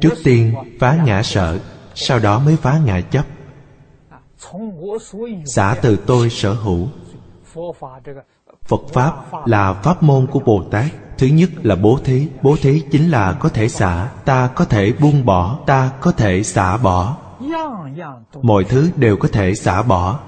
[0.00, 1.58] Trước tiên phá ngã sợ
[1.94, 3.26] sau đó mới phá ngã chấp.
[5.46, 6.88] xả từ tôi sở hữu
[8.64, 9.14] phật pháp
[9.46, 10.86] là pháp môn của bồ tát.
[11.18, 12.28] Thứ nhất là bố thí.
[12.42, 16.42] Bố thí chính là có thể xả, ta có thể buông bỏ, ta có thể
[16.42, 17.16] xả bỏ.
[18.42, 20.20] Mọi thứ đều có thể xả bỏ.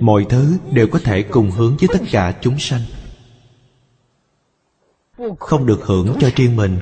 [0.00, 2.80] Mọi thứ đều có thể cùng hướng với tất cả chúng sanh.
[5.38, 6.78] Không được hưởng cho riêng mình.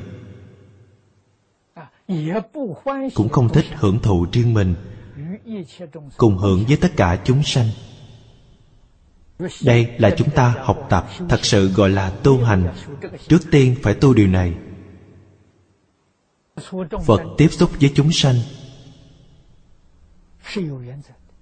[3.14, 4.74] Cũng không thích hưởng thụ riêng mình.
[6.16, 7.66] Cùng hưởng với tất cả chúng sanh
[9.64, 12.74] đây là chúng ta học tập, thật sự gọi là tu hành.
[13.28, 14.54] Trước tiên phải tu điều này.
[17.06, 18.36] Phật tiếp xúc với chúng sanh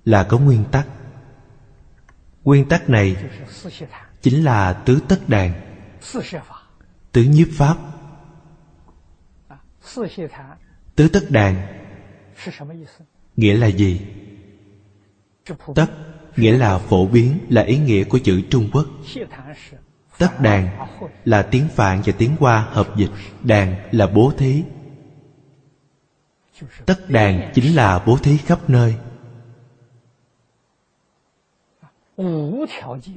[0.05, 0.89] là có nguyên tắc.
[2.45, 3.17] Nguyên tắc này
[4.23, 5.77] chính là tứ tất đàn,
[7.13, 7.77] tứ nhiếp pháp.
[10.97, 11.67] Tứ tất đàn
[13.37, 14.01] nghĩa là gì?
[15.75, 15.87] Tất
[16.37, 18.87] nghĩa là phổ biến là ý nghĩa của chữ trung quốc.
[20.19, 20.69] Tất đàn
[21.25, 23.11] là tiếng phạn và tiếng hoa hợp dịch,
[23.43, 24.63] đàn là bố thí.
[26.87, 28.95] Tất đàn chính là bố thí khắp nơi.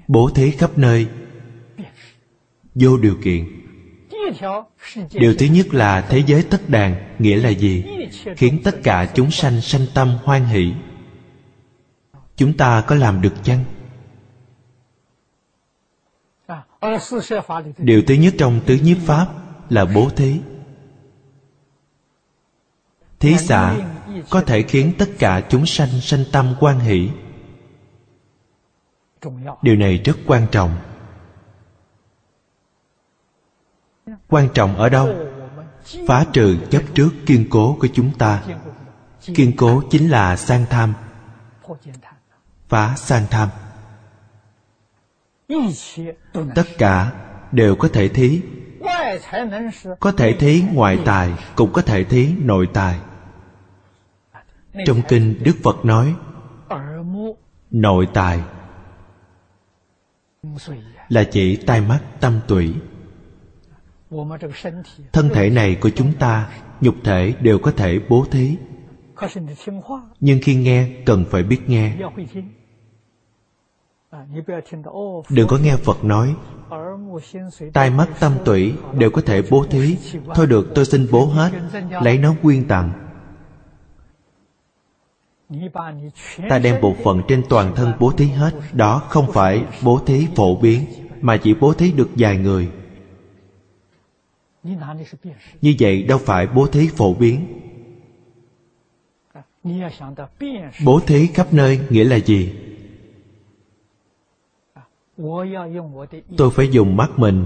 [0.07, 1.07] Bố thí khắp nơi.
[2.75, 3.45] Vô điều kiện.
[5.11, 7.85] Điều thứ nhất là thế giới tất đàn, nghĩa là gì?
[8.37, 10.73] Khiến tất cả chúng sanh sanh tâm hoan hỷ
[12.37, 13.63] chúng ta có làm được chăng?
[17.77, 19.27] Điều thứ nhất trong tứ nhiếp pháp
[19.69, 20.41] là bố thí.
[23.19, 23.75] Thí xã
[24.29, 27.11] có thể khiến tất cả chúng sanh sanh tâm quan hỷ.
[29.61, 30.77] Điều này rất quan trọng.
[34.27, 35.15] Quan trọng ở đâu?
[36.07, 38.43] Phá trừ chấp trước kiên cố của chúng ta.
[39.35, 40.93] Kiên cố chính là sang tham
[42.69, 43.49] phá sang tham.
[46.55, 47.11] Tất cả
[47.51, 48.41] đều có thể thí.
[49.99, 52.99] có thể thí ngoại tài cũng có thể thí nội tài.
[54.85, 56.15] Trong kinh đức phật nói
[57.71, 58.41] nội tài
[61.09, 62.73] là chỉ tai mắt tâm tủy
[65.13, 66.49] thân thể này của chúng ta
[66.81, 68.57] nhục thể đều có thể bố thí
[70.19, 71.95] nhưng khi nghe cần phải biết nghe.
[75.29, 76.35] đừng có nghe phật nói.
[77.73, 79.97] tai mắt tâm tủy đều có thể bố thí.
[80.35, 81.51] thôi được tôi xin bố hết.
[82.01, 82.91] Lấy nó quyên tặng.
[86.49, 88.51] ta đem bộ phận trên toàn thân bố thí hết.
[88.73, 90.85] Đó không phải bố thí phổ biến
[91.21, 92.69] mà chỉ bố thí được vài người.
[95.61, 97.66] như vậy đâu phải bố thí phổ biến
[100.85, 102.53] bố thí khắp nơi nghĩa là gì?
[106.37, 107.45] tôi phải dùng mắt mình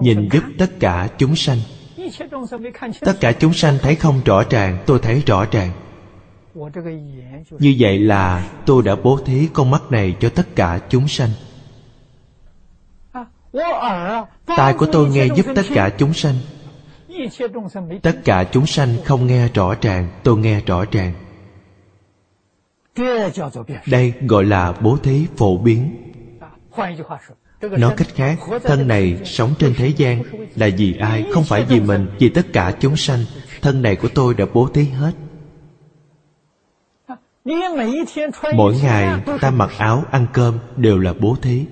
[0.00, 1.58] nhìn giúp tất cả chúng sanh.
[3.00, 5.72] tất cả chúng sanh thấy không rõ ràng tôi thấy rõ ràng.
[7.50, 11.30] như vậy là tôi đã bố thí con mắt này cho tất cả chúng sanh.
[14.46, 16.34] tai của tôi nghe giúp tất cả chúng sanh
[18.02, 21.12] tất cả chúng sanh không nghe rõ ràng tôi nghe rõ ràng.
[23.86, 25.96] đây gọi là bố thí phổ biến.
[27.60, 30.22] nói cách khác thân này sống trên thế gian
[30.56, 33.24] là vì ai không phải vì mình vì tất cả chúng sanh.
[33.62, 35.12] Thân này của tôi đã bố thí hết.
[38.54, 41.64] mỗi ngày ta mặc áo ăn cơm đều là bố thí.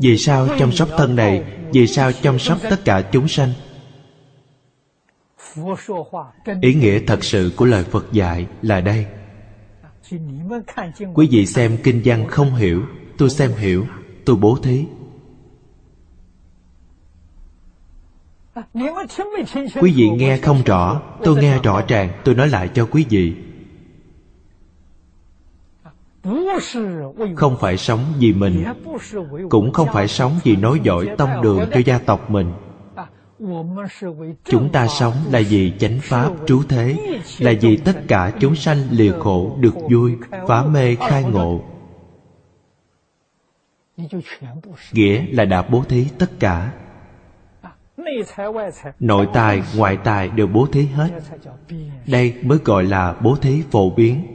[0.00, 3.52] vì sao chăm sóc thân này vì sao chăm sóc tất cả chúng sanh
[6.60, 9.06] ý nghĩa thật sự của lời phật dạy là đây.
[11.14, 12.82] quý vị xem kinh văn không hiểu
[13.18, 13.86] tôi xem hiểu
[14.24, 14.84] tôi bố thí.
[19.80, 23.34] Quý vị nghe không rõ tôi nghe rõ ràng tôi nói lại cho quý vị.
[27.36, 28.64] không phải sống vì mình
[29.50, 32.52] cũng không phải sống vì nói giỏi tông đường cho gia tộc mình
[34.44, 36.96] chúng ta sống là vì chánh pháp trú thế,
[37.38, 40.16] là vì tất cả chúng sanh lìa khổ được vui,
[40.48, 41.60] phá mê, khai ngộ.
[44.92, 46.72] Nghĩa là đã bố thí tất cả.
[49.00, 51.10] Nội tài, ngoại tài đều bố thí hết.
[52.06, 54.26] Đây mới gọi là bố thí phổ biến.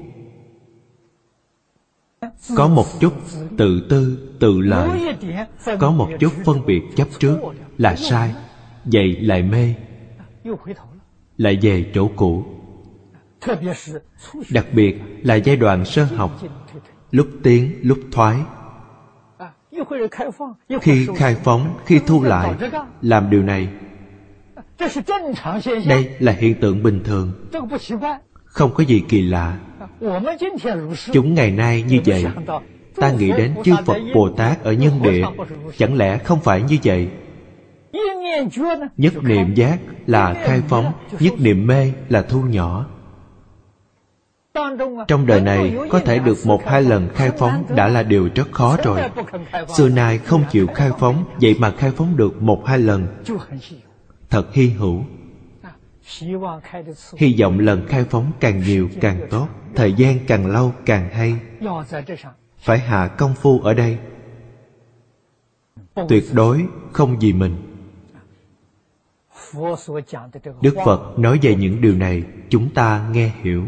[2.55, 3.13] Có một chút
[3.57, 5.15] tự tư, tự lợi.
[5.79, 7.39] Có một chút phân biệt chấp trước
[7.77, 8.33] là sai
[8.85, 9.73] vậy lại mê,
[11.37, 12.45] lại về chỗ cũ.
[14.49, 16.39] Đặc biệt là giai đoạn sơ học,
[17.11, 18.37] lúc tiến, lúc thoái.
[20.81, 22.53] Khi khai phóng, khi thu lại,
[23.01, 23.67] làm điều này.
[25.87, 27.31] Đây là hiện tượng bình thường,
[28.45, 29.59] không có gì kỳ lạ.
[31.13, 32.25] Chúng ngày nay như vậy,
[32.95, 35.25] ta nghĩ đến chư phật bồ tát ở nhân địa,
[35.77, 37.09] chẳng lẽ không phải như vậy?
[38.97, 42.85] Nhất niệm giác là khai phóng nhất niệm mê là thu nhỏ.
[45.07, 48.51] Trong đời này có thể được một hai lần khai phóng đã là điều rất
[48.51, 49.01] khó rồi.
[49.77, 53.07] xưa nay không chịu khai phóng vậy mà khai phóng được một hai lần.
[54.29, 55.03] Thật hy hữu.
[57.17, 61.35] Hy vọng lần khai phóng càng nhiều càng tốt thời gian càng lâu càng hay.
[62.57, 63.97] Phải hạ công phu ở đây.
[66.09, 67.70] Tuyệt đối không vì mình
[70.61, 73.63] đức phật nói về những điều này, chúng ta nghe hiểu.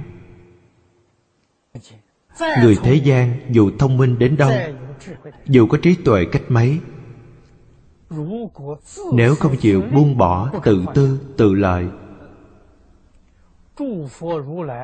[2.61, 4.51] Người thế gian dù thông minh đến đâu,
[5.45, 6.79] dù có trí tuệ cách mấy,
[9.13, 11.87] nếu không chịu buông bỏ tự tư, tự lợi,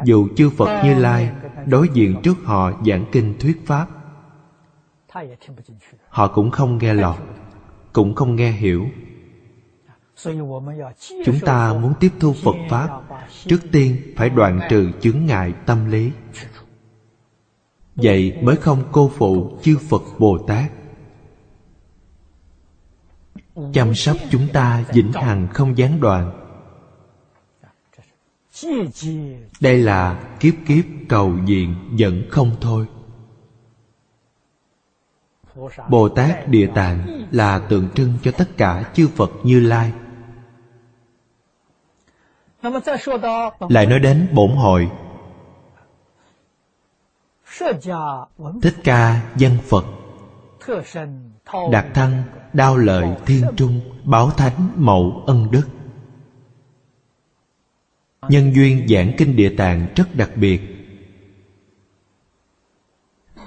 [0.06, 1.32] dù chư phật như lai
[1.66, 3.88] đối diện trước họ giảng kinh thuyết pháp,
[6.10, 7.16] họ cũng không nghe lọt,
[7.94, 8.86] cũng không nghe hiểu
[11.26, 13.02] chúng ta muốn tiếp thu phật pháp.
[13.46, 16.12] Trước tiên phải đoạn trừ chướng ngại tâm lý.
[17.96, 20.72] Vậy mới không cô phụ chư phật bồ tát.
[23.74, 26.32] Chăm sóc chúng ta vĩnh hằng không gián đoạn.
[29.60, 32.86] Đây là kiếp kiếp cầu diện vẫn không thôi.
[35.90, 39.94] Bồ tát địa tạng là tượng trưng cho tất cả chư phật như lai
[43.70, 44.92] lại nói đến bổn hội.
[48.62, 49.86] thích ca dân phật.
[51.72, 55.68] đạt thân đao lợi thiên trung bảo thánh mậu ân đức.
[58.30, 60.62] Nhân duyên giảng kinh địa tạng rất đặc biệt.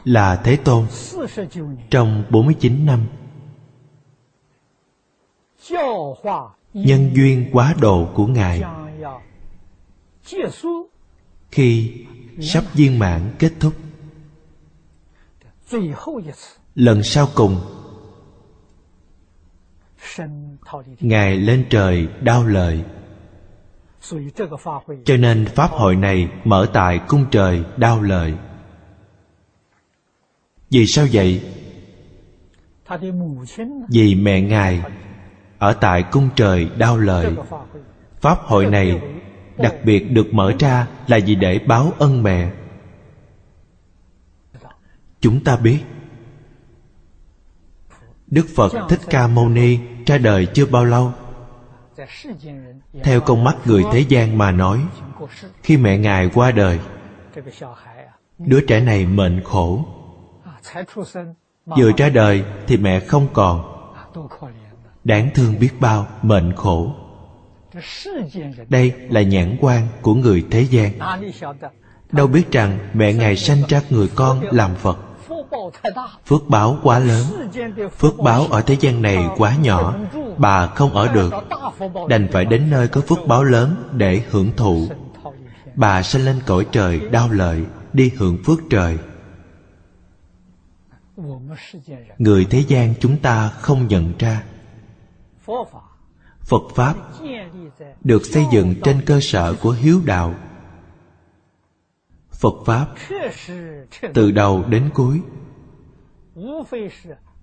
[0.05, 0.87] Là Thế Tôn.
[1.91, 3.07] trong 49 năm.
[6.75, 8.63] nhân duyên quá độ của Ngài
[11.51, 11.93] khi
[12.41, 13.75] sắp viên mãn kết thúc
[16.75, 17.61] lần sau cùng
[21.01, 22.85] ngài lên trời đao lợi
[25.05, 28.35] cho nên pháp hội này mở tại cung trời đao lợi
[30.73, 31.43] vì sao vậy?
[33.89, 34.83] Vì mẹ ngài
[35.59, 37.35] ở tại cung trời đao lợi
[38.21, 39.01] pháp hội này
[39.57, 42.53] đặc biệt được mở ra là vì để báo ân mẹ.
[45.21, 45.79] Chúng ta biết,
[48.27, 51.13] đức phật thích ca mâu ni ra đời chưa bao lâu.
[53.03, 54.87] Theo con mắt người thế gian mà nói,
[55.63, 56.81] khi mẹ ngài qua đời,
[58.39, 59.85] đứa trẻ này mệnh khổ.
[61.67, 63.73] Vừa ra đời thì mẹ không còn.
[65.05, 66.95] Đáng thương biết bao, mệnh khổ
[68.69, 70.93] đây là nhãn quan của người thế gian.
[72.13, 74.99] đâu biết rằng mẹ ngài sanh ra người con làm phật.
[76.27, 77.25] phước báo quá lớn.
[77.99, 79.95] phước báo ở thế gian này quá nhỏ.
[80.39, 81.33] bà không ở được.
[82.09, 84.87] Đành phải đến nơi có phước báo lớn để hưởng thụ.
[85.75, 88.99] Bà sanh lên cõi trời đau lợi đi hưởng phước trời.
[92.19, 94.43] Người thế gian chúng ta không nhận ra
[96.45, 96.95] phật pháp
[98.05, 100.35] được xây dựng trên cơ sở của hiếu đạo.
[102.31, 102.87] Phật pháp
[104.15, 105.21] từ đầu đến cuối,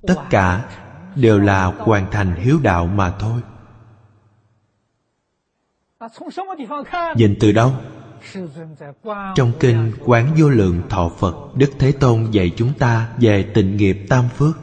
[0.07, 0.69] tất cả
[1.15, 3.41] đều là hoàn thành hiếu đạo mà thôi.
[7.15, 7.73] Nhìn từ đâu?
[9.35, 13.77] Trong kinh quán vô lượng thọ phật, đức thế tôn dạy chúng ta về tịnh
[13.77, 14.59] nghiệp tam phước.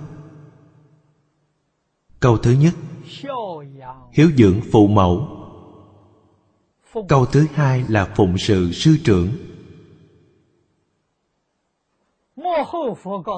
[2.21, 2.75] Câu thứ nhất
[4.17, 5.29] hiếu dưỡng phụ mẫu.
[7.09, 9.29] Câu thứ hai là phụng sự sư trưởng.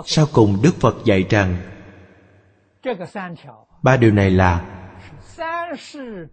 [0.04, 1.56] Sau cùng đức phật dạy rằng,
[3.82, 4.84] ba điều này là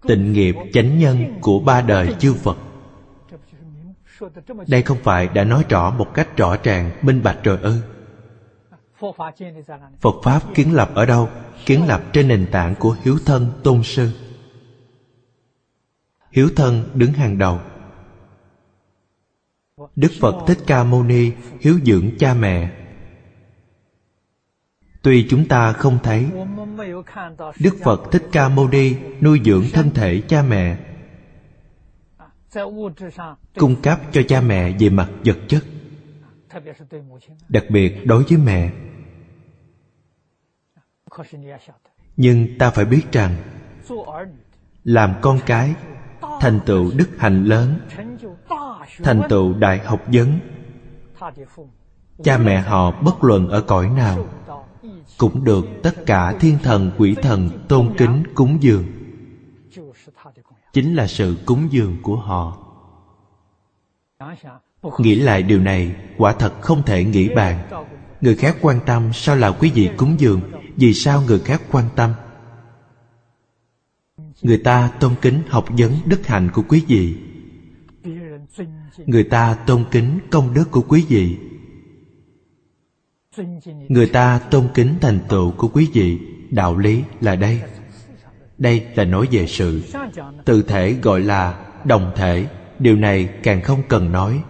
[0.08, 2.58] tịnh nghiệp chánh nhân của ba đời chư phật.
[4.68, 7.82] Đây không phải đã nói rõ một cách rõ ràng, minh bạch rồi ư?
[10.02, 11.30] Phật pháp kiến lập ở đâu?
[11.66, 14.25] Kiến lập trên nền tảng của hiếu thân tôn sư
[16.36, 17.60] hiếu thân đứng hàng đầu.
[19.96, 22.72] Đức phật thích ca mâu ni, hiếu dưỡng cha mẹ.
[25.02, 26.26] Tuy chúng ta không thấy,
[27.60, 30.78] đức phật thích ca mâu ni nuôi dưỡng thân thể cha mẹ,
[33.56, 35.64] cung cấp cho cha mẹ về mặt vật chất,
[37.50, 38.72] đặc biệt đối với mẹ.
[42.18, 43.36] Nhưng ta phải biết rằng,
[44.84, 45.74] làm con cái
[46.40, 47.80] thành tựu đức hạnh lớn.
[49.04, 50.40] Thành tựu đại học vấn.
[52.24, 54.26] Cha mẹ họ bất luận ở cõi nào
[55.18, 58.84] cũng được tất cả thiên thần, quỷ thần tôn kính cúng dường.
[60.74, 62.58] Chính là sự cúng dường của họ.
[64.98, 67.60] Nghĩ lại điều này, quả thật không thể nghĩ bàn.
[68.22, 70.42] Người khác quan tâm sao là quý vị cúng dường?
[70.76, 72.14] Vì sao người khác quan tâm?
[74.42, 77.16] Người ta tôn kính học vấn đức hạnh của quý vị.
[79.06, 81.38] Người ta tôn kính công đức của quý vị.
[83.90, 86.20] Người ta tôn kính thành tựu của quý vị.
[86.52, 87.62] Đạo lý là đây.
[88.58, 89.84] Đây là nói về sự
[90.46, 92.48] từ thể gọi là đồng thể.
[92.80, 94.44] Điều này càng không cần nói.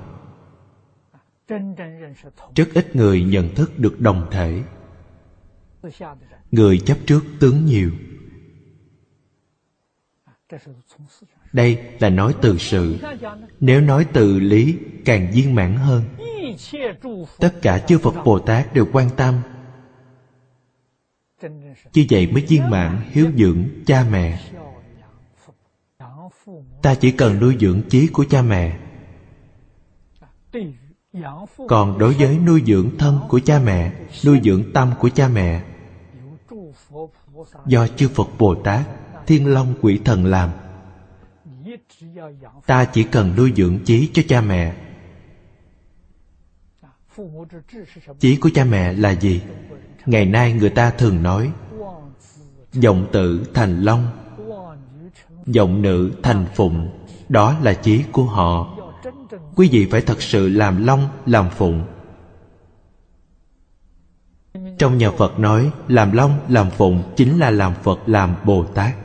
[2.56, 4.62] Rất ít người nhận thức được đồng thể.
[6.52, 7.92] Người chấp trước tướng nhiều
[11.54, 12.98] đây là nói từ sự.
[13.60, 16.04] Nếu nói từ lý, càng viên mãn hơn.
[17.40, 19.42] Tất cả chư phật bồ tát đều quan tâm.
[21.94, 24.52] Như vậy mới viên mãn hiếu dưỡng cha mẹ.
[26.82, 28.80] Ta chỉ cần nuôi dưỡng trí của cha mẹ.
[31.68, 33.94] Còn đối với nuôi dưỡng thân của cha mẹ,
[34.26, 35.64] nuôi dưỡng tâm của cha mẹ,
[37.66, 38.88] do chư phật bồ tát
[39.28, 40.50] thiên long quỷ thần làm.
[42.66, 44.76] Ta chỉ cần nuôi dưỡng trí cho cha mẹ.
[48.20, 49.42] Trí của cha mẹ là gì?
[50.06, 51.52] Ngày nay người ta thường nói
[52.84, 54.12] vọng tử thành long
[55.56, 56.90] vọng nữ thành phụng.
[57.30, 58.78] Đó là trí của họ.
[59.56, 61.84] Quý vị phải thật sự làm long, làm phụng.
[64.78, 68.96] Trong nhà phật nói, làm long, làm phụng chính là làm phật, làm bồ tát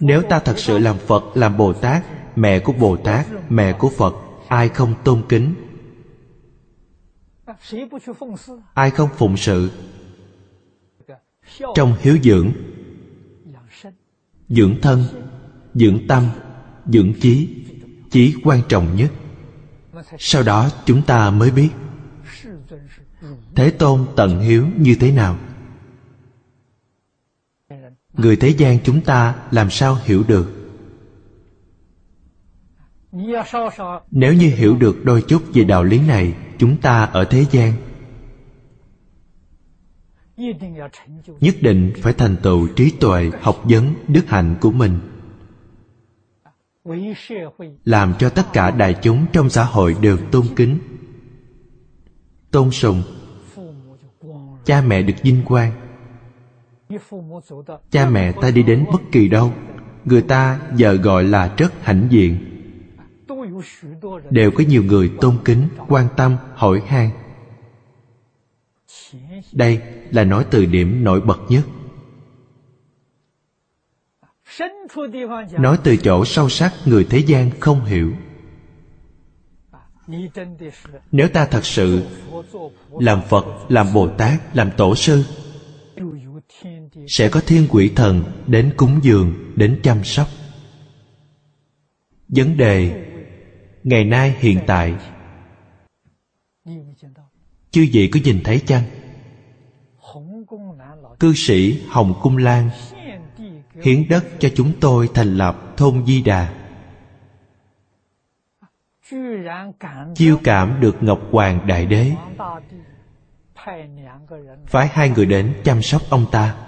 [0.00, 2.04] nếu ta thật sự làm phật, làm bồ tát,
[2.36, 4.14] mẹ của bồ tát, mẹ của phật,
[4.48, 5.54] ai không tôn kính?
[8.74, 9.70] Ai không phụng sự?
[11.74, 12.52] Trong hiếu dưỡng
[14.48, 15.04] dưỡng thân,
[15.74, 16.28] dưỡng tâm,
[16.86, 17.48] dưỡng chí
[18.10, 19.12] chí quan trọng nhất.
[20.18, 21.70] Sau đó chúng ta mới biết
[23.54, 25.36] thế tôn tận hiếu như thế nào
[28.16, 30.52] người thế gian chúng ta làm sao hiểu được?
[34.10, 37.72] Nếu như hiểu được đôi chút về đạo lý này, chúng ta ở thế gian
[41.40, 44.98] nhất định phải thành tựu trí tuệ, học vấn, đức hạnh của mình.
[47.84, 50.78] Làm cho tất cả đại chúng trong xã hội đều tôn kính.
[52.50, 53.02] Tôn sùng.
[54.64, 55.85] Cha mẹ được vinh quang
[57.90, 59.52] cha mẹ ta đi đến bất kỳ đâu.
[60.04, 62.38] Người ta giờ gọi là rất hãnh diện.
[64.30, 67.10] Đều có nhiều người tôn kính, quan tâm, hỏi han.
[69.52, 69.80] Đây
[70.10, 71.64] là nói từ điểm nổi bật nhất.
[75.58, 78.12] Nói từ chỗ sâu sắc người thế gian không hiểu.
[81.12, 82.02] Nếu ta thật sự
[82.98, 85.24] làm phật, làm bồ tát, làm tổ sư
[87.08, 90.28] sẽ có thiên quỷ thần đến cúng dường, đến chăm sóc.
[92.28, 93.06] Vấn đề,
[93.84, 94.94] ngày nay hiện tại.
[97.70, 98.82] Chư vị có nhìn thấy chăng?
[101.20, 102.70] Cư sĩ hồng cung lan
[103.82, 106.54] hiến đất cho chúng tôi thành lập thôn di đà.
[110.14, 112.12] Chiêu cảm được ngọc hoàng đại đế.
[114.66, 116.65] Phái hai người đến chăm sóc ông ta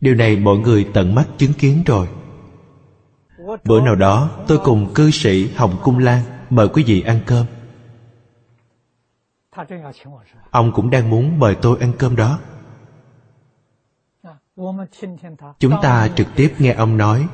[0.00, 2.08] điều này mọi người tận mắt chứng kiến rồi.
[3.64, 7.46] Bữa nào đó tôi cùng cư sĩ hồng cung lan mời quý vị ăn cơm.
[10.50, 12.38] ông cũng đang muốn mời tôi ăn cơm đó.
[15.58, 17.28] Chúng ta trực tiếp nghe ông nói.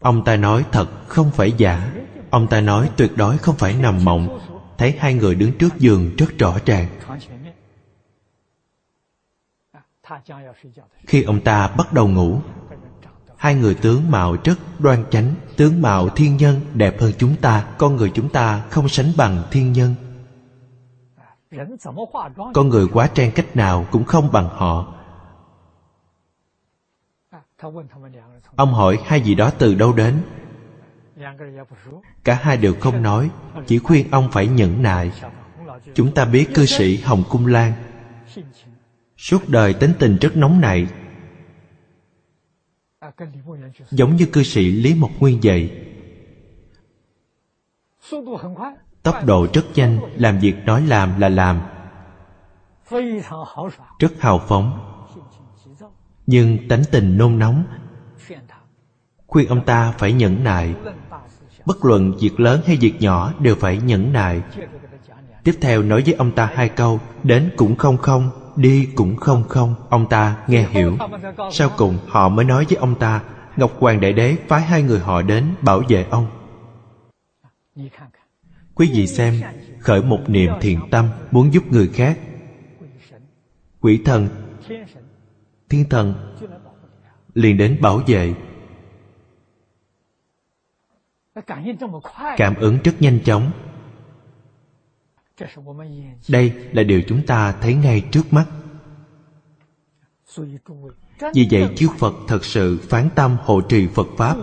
[0.00, 1.92] ông ta nói thật không phải giả.
[2.30, 4.40] Ông ta nói tuyệt đối không phải nằm mộng.
[4.78, 6.88] Thấy hai người đứng trước giường rất rõ ràng
[11.06, 12.40] khi ông ta bắt đầu ngủ,
[13.36, 17.66] hai người tướng mạo rất đoan chánh, tướng mạo thiên nhân đẹp hơn chúng ta,
[17.78, 19.94] con người chúng ta không sánh bằng thiên nhân.
[22.54, 24.94] Con người quá trang cách nào cũng không bằng họ.
[28.56, 30.22] Ông hỏi hai vị đó từ đâu đến?
[32.24, 33.30] Cả hai đều không nói,
[33.66, 35.12] chỉ khuyên ông phải nhẫn nại.
[35.94, 37.72] Chúng ta biết cư sĩ hồng cung lan
[39.24, 40.86] suốt đời tính tình rất nóng nảy.
[43.90, 45.86] Giống như cư sĩ lý mộc nguyên vậy.
[49.02, 51.60] Tốc độ rất nhanh, làm việc nói làm là làm.
[53.98, 54.94] Rất hào phóng.
[56.26, 57.64] Nhưng tánh tình nôn nóng.
[59.26, 60.74] Khuyên ông ta phải nhẫn nại.
[61.66, 64.42] Bất luận việc lớn hay việc nhỏ đều phải nhẫn nại.
[65.44, 69.44] Tiếp theo nói với ông ta hai câu, đến cũng không không đi cũng không
[69.48, 70.96] không, ông ta nghe hiểu.
[71.52, 73.22] Sau cùng họ mới nói với ông ta,
[73.56, 76.26] ngọc hoàng đại đế phái hai người họ đến bảo vệ ông.
[78.74, 79.42] Quý vị xem,
[79.80, 82.18] khởi một niệm thiện tâm muốn giúp người khác.
[83.80, 84.28] Quỷ thần,
[85.68, 86.34] thiên thần
[87.34, 88.34] liền đến bảo vệ.
[92.36, 93.50] Cảm ứng rất nhanh chóng
[96.28, 98.46] đây là điều chúng ta thấy ngay trước mắt.
[101.34, 104.36] Vì vậy, chư phật thật sự phán tâm hộ trì phật pháp.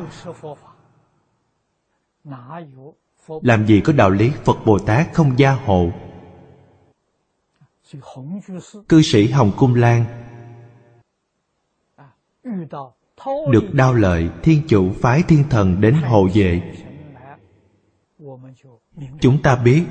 [3.41, 5.91] Làm gì có đạo lý phật bồ tát không gia hộ?
[8.89, 10.05] Cư sĩ hồng cung lan
[13.51, 16.61] được đao lợi thiên chủ phái thiên thần đến hộ vệ.
[19.19, 19.83] Chúng ta biết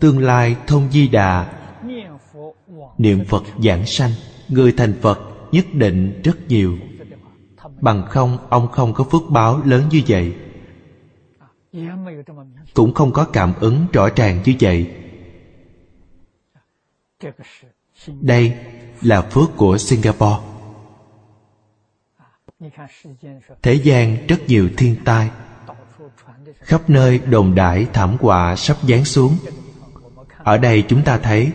[0.00, 1.60] tương lai thông di đà.
[2.98, 4.10] Niệm phật giảng sanh,
[4.48, 5.18] người thành phật
[5.52, 6.78] nhất định rất nhiều.
[7.80, 10.34] Bằng không, ông không có phước báo lớn như vậy.
[12.74, 14.90] Cũng không có cảm ứng rõ ràng như vậy.
[18.20, 18.56] Đây
[19.02, 20.42] là phước của singapore.
[23.62, 25.30] Thế gian rất nhiều thiên tai
[26.60, 29.36] khắp nơi đồn đại thảm họa sắp giáng xuống.
[30.38, 31.50] Ở đây chúng ta thấy,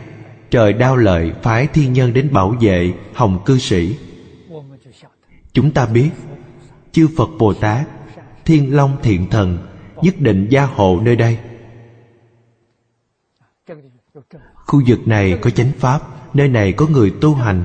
[0.52, 3.98] trời đao lợi phái thiên nhân đến bảo vệ hồng cư sĩ.
[5.54, 6.10] Chúng ta biết,
[6.92, 7.88] chư phật bồ tát,
[8.46, 9.58] thiên long thiện thần,
[10.02, 11.38] nhất định gia hộ nơi đây.
[14.66, 16.02] Khu vực này có chánh pháp,
[16.36, 17.64] nơi này có người tu hành,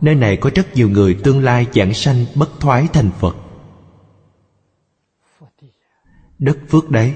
[0.00, 3.36] nơi này có rất nhiều người tương lai giảng sanh, bất thoái thành phật
[6.42, 7.14] đất phước đấy.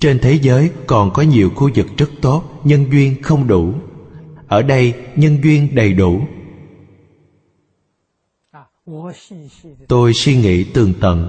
[0.00, 3.74] Trên thế giới còn có nhiều khu vực rất tốt, nhân duyên không đủ.
[4.48, 6.20] Ở đây, nhân duyên đầy đủ.
[9.88, 11.28] Tôi suy nghĩ tường tận.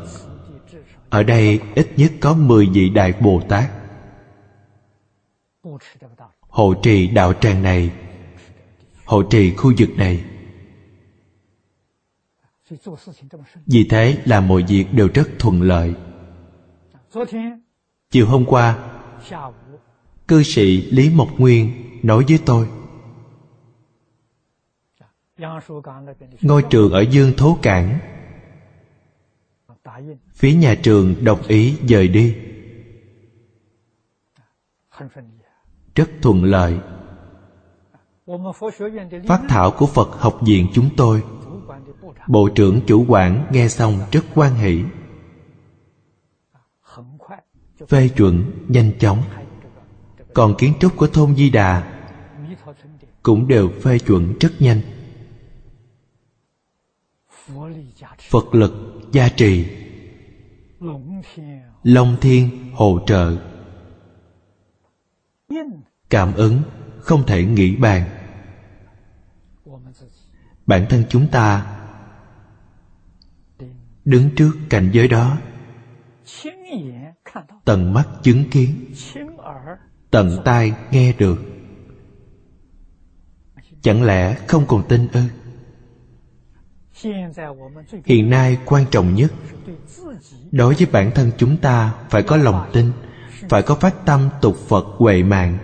[1.10, 3.72] Ở đây ít nhất có 10 vị Đại Bồ Tát.
[6.40, 7.92] Hộ trì đạo tràng này,
[9.06, 10.24] Hộ trì khu vực này.
[13.66, 15.94] Vì thế là mọi việc đều rất thuận lợi.
[18.12, 18.78] Chiều hôm qua,
[20.28, 21.72] Cư sĩ Lý Mộc Nguyên
[22.04, 22.68] nói với tôi,
[26.42, 28.00] Ngôi trường ở Dương Thố Cảng.
[30.34, 32.36] Phía nhà trường đồng ý dời đi.
[35.96, 36.80] Rất thuận lợi.
[39.28, 41.24] Phát thảo của Phật học viện chúng tôi.
[42.28, 44.84] Bộ trưởng chủ quản nghe xong rất quan hỷ.
[47.88, 49.24] Phê chuẩn nhanh chóng.
[50.34, 51.84] Còn kiến trúc của thôn Di Đà
[53.24, 54.82] Cũng đều phê chuẩn rất nhanh.
[58.30, 58.74] Phật lực
[59.12, 59.66] gia trì.
[61.84, 63.38] Long thiên hỗ trợ.
[66.10, 66.62] Cảm ứng
[67.00, 68.10] không thể nghĩ bàn.
[70.66, 71.71] Bản thân chúng ta
[74.12, 75.38] Đứng trước cảnh giới đó.
[77.66, 78.94] Tận mắt chứng kiến.
[80.12, 81.40] Tận tai nghe được.
[83.82, 85.22] Chẳng lẽ không còn tin ư?
[88.06, 89.32] Hiện nay quan trọng nhất,
[90.52, 92.92] đối với bản thân chúng ta phải có lòng tin,
[93.50, 95.58] phải có phát tâm tục phật huệ mạng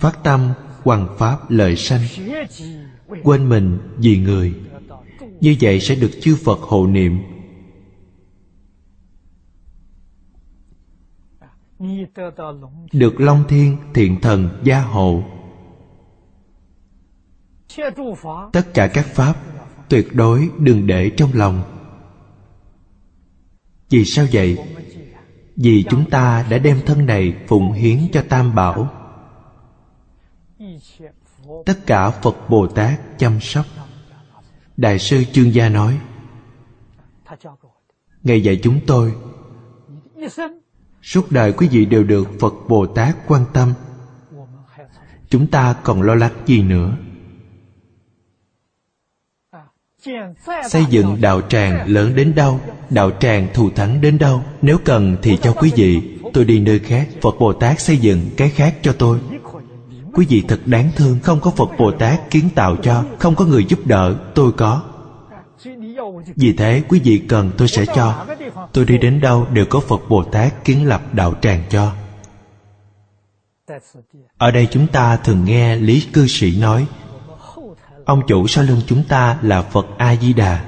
[0.00, 2.00] phát tâm hoằng pháp lợi sanh.
[3.22, 4.54] Quên mình vì người.
[5.40, 7.18] Như vậy sẽ được chư phật hộ niệm.
[12.92, 15.22] Được long thiên thiện thần gia hộ.
[18.52, 19.34] Tất cả các pháp
[19.88, 21.62] tuyệt đối đừng để trong lòng.
[23.90, 24.58] Vì sao vậy?
[25.56, 29.03] Vì chúng ta đã đem thân này phụng hiến cho tam bảo
[31.66, 33.66] tất cả phật bồ tát chăm sóc.
[34.76, 35.98] Đại sư chương gia nói
[38.24, 39.14] ngài dạy chúng tôi,
[41.02, 43.72] suốt đời quý vị đều được phật bồ tát quan tâm.
[45.28, 46.96] Chúng ta còn lo lắng gì nữa?
[50.68, 54.42] Xây dựng đạo tràng lớn đến đâu, đạo tràng thù thắng đến đâu.
[54.62, 58.30] Nếu cần thì cho quý vị, tôi đi nơi khác, phật bồ tát xây dựng
[58.36, 59.18] cái khác cho tôi
[60.14, 63.44] quý vị thật đáng thương, không có phật bồ tát kiến tạo cho, không có
[63.44, 64.82] người giúp đỡ, tôi có.
[66.36, 68.26] Vì thế, quý vị cần tôi sẽ cho.
[68.72, 71.92] Tôi đi đến đâu đều có phật bồ tát kiến lập đạo tràng cho.
[74.38, 76.86] Ở đây chúng ta thường nghe lý cư sĩ nói,
[78.04, 80.64] ông chủ sau lưng chúng ta là phật a di đà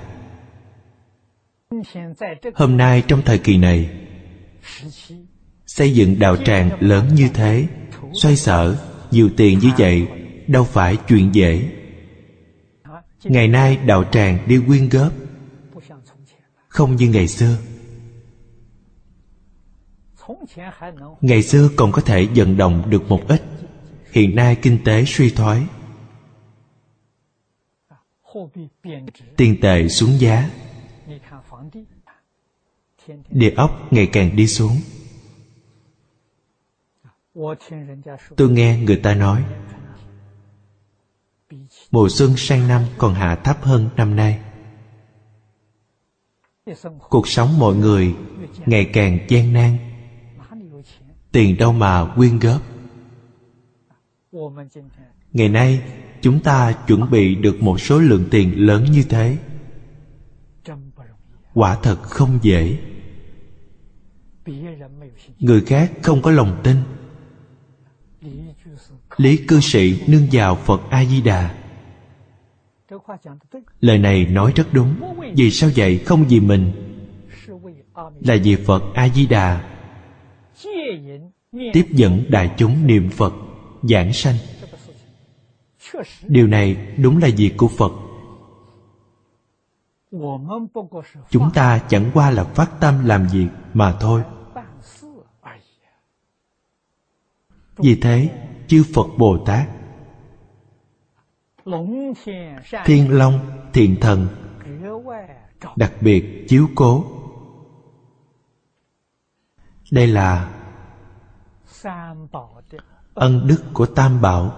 [2.54, 3.90] hôm nay trong thời kỳ này,
[5.66, 7.66] xây dựng đạo tràng lớn như thế,
[8.12, 8.76] xoay sở
[9.10, 10.06] nhiều tiền như vậy,
[10.46, 11.72] đâu phải chuyện dễ.
[13.24, 15.12] Ngày nay đạo tràng đi quyên góp,
[16.68, 17.58] không như ngày xưa.
[21.20, 23.42] Ngày xưa còn có thể vận động được một ít,
[24.12, 25.62] hiện nay kinh tế suy thoái.
[29.36, 30.50] Tiền tệ xuống giá,
[33.30, 34.76] địa ốc ngày càng đi xuống
[38.36, 39.44] tôi nghe người ta nói,
[41.90, 44.40] mùa xuân sang năm còn hạ thấp hơn năm nay.
[47.10, 48.14] Cuộc sống mọi người
[48.66, 49.76] ngày càng gian nan.
[51.32, 52.62] Tiền đâu mà quyên góp.
[55.32, 55.82] Ngày nay,
[56.20, 59.38] chúng ta chuẩn bị được một số lượng tiền lớn như thế.
[61.54, 62.78] Quả thật không dễ.
[65.38, 66.76] Người khác không có lòng tin
[69.16, 71.54] lý cư sĩ nương vào phật a di đà
[73.80, 74.94] lời này nói rất đúng,
[75.36, 75.98] vì sao vậy?
[75.98, 76.72] Không vì mình,
[78.20, 79.70] là vì phật a di đà
[81.52, 83.32] tiếp dẫn đại chúng niệm phật,
[83.82, 84.36] giảng sanh.
[86.22, 87.92] Điều này đúng là việc của phật.
[91.30, 94.22] Chúng ta chẳng qua là phát tâm làm việc mà thôi.
[97.76, 99.68] Vì thế chư phật bồ tát.
[102.84, 103.40] Thiên long,
[103.72, 104.26] thiện thần,
[105.76, 107.04] đặc biệt chiếu cố.
[109.90, 110.50] Đây là
[113.14, 114.52] ân đức của tam bảo.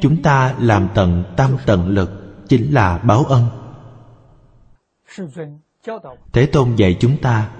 [0.00, 2.10] Chúng ta làm tận tam tận lực
[2.48, 3.44] chính là báo ân.
[6.32, 7.50] Thế tôn dạy chúng ta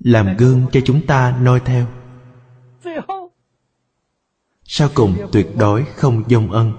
[0.00, 1.86] làm gương cho chúng ta noi theo.
[4.64, 6.72] Sau cùng tuyệt đối không dông ân.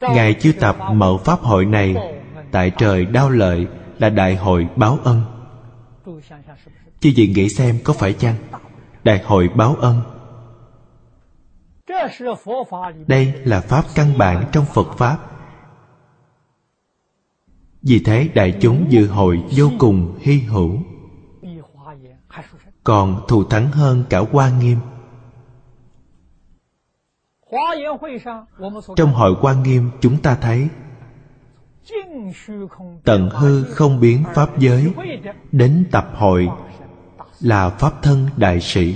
[0.00, 1.96] Ngài chư tập mở pháp hội này
[2.52, 3.66] tại trời đao lợi
[3.98, 5.22] là đại hội báo ân.
[7.00, 8.34] Chư vị nghĩ xem có phải chăng?
[9.04, 10.00] Đại hội báo ân.
[13.06, 15.37] Đây là pháp căn bản trong phật pháp
[17.82, 20.78] vì thế đại chúng dự hội vô cùng hy hữu.
[22.84, 24.78] Còn thù thắng hơn cả hoa nghiêm.
[28.96, 30.68] Trong hội quan nghiêm chúng ta thấy,
[33.04, 34.92] tận hư không biến pháp giới,
[35.52, 36.48] đến tập hội
[37.40, 38.94] là pháp thân đại sĩ.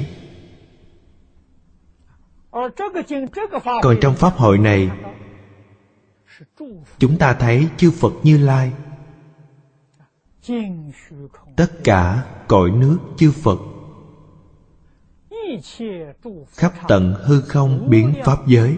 [3.83, 4.91] Còn trong pháp hội này
[6.99, 8.73] chúng ta thấy chư phật như lai.
[11.57, 13.59] Tất cả cõi nước chư phật
[16.53, 18.77] khắp tận hư không biến pháp giới,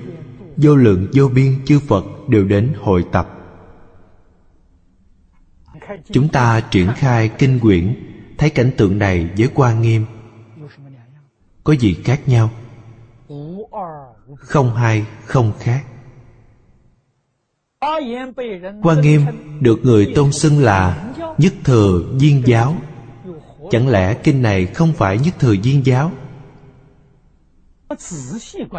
[0.57, 3.29] vô lượng vô biên chư phật đều đến hội tập.
[6.13, 7.95] Chúng ta triển khai kinh quyển
[8.39, 10.07] thấy cảnh tượng này với quan nghiêm.
[11.65, 12.51] Có gì khác nhau?
[14.37, 15.85] Không hai, không khác
[18.83, 19.27] quan nghiêm
[19.61, 22.77] được người tôn xưng là nhất thừa viên giáo.
[23.71, 26.13] Chẳng lẽ kinh này không phải nhất thừa viên giáo?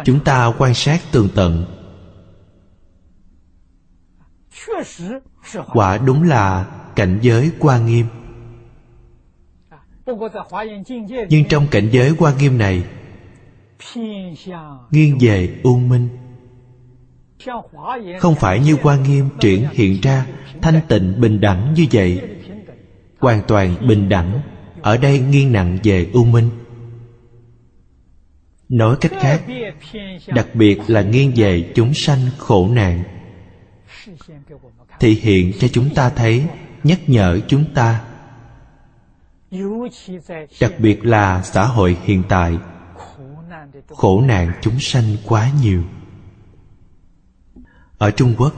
[0.04, 1.64] Chúng ta quan sát tường tận.
[5.72, 8.06] Quả đúng là cảnh giới quan nghiêm.
[11.28, 12.84] Nhưng trong cảnh giới quan nghiêm này,
[14.90, 16.08] nghiêng về u minh
[18.20, 20.26] không phải như quan nghiêm triển hiện ra,
[20.62, 22.20] thanh tịnh, bình đẳng như vậy.
[23.18, 24.40] Hoàn toàn bình đẳng,
[24.82, 26.50] ở đây nghiêng nặng về u minh.
[28.68, 29.42] Nói cách khác,
[30.26, 33.02] đặc biệt là nghiêng về chúng sanh khổ nạn.
[35.00, 36.46] Thể hiện cho chúng ta thấy,
[36.84, 38.04] nhắc nhở chúng ta.
[40.60, 42.58] Đặc biệt là xã hội hiện tại,
[43.88, 45.82] khổ nạn chúng sanh quá nhiều
[47.98, 48.54] ở trung quốc,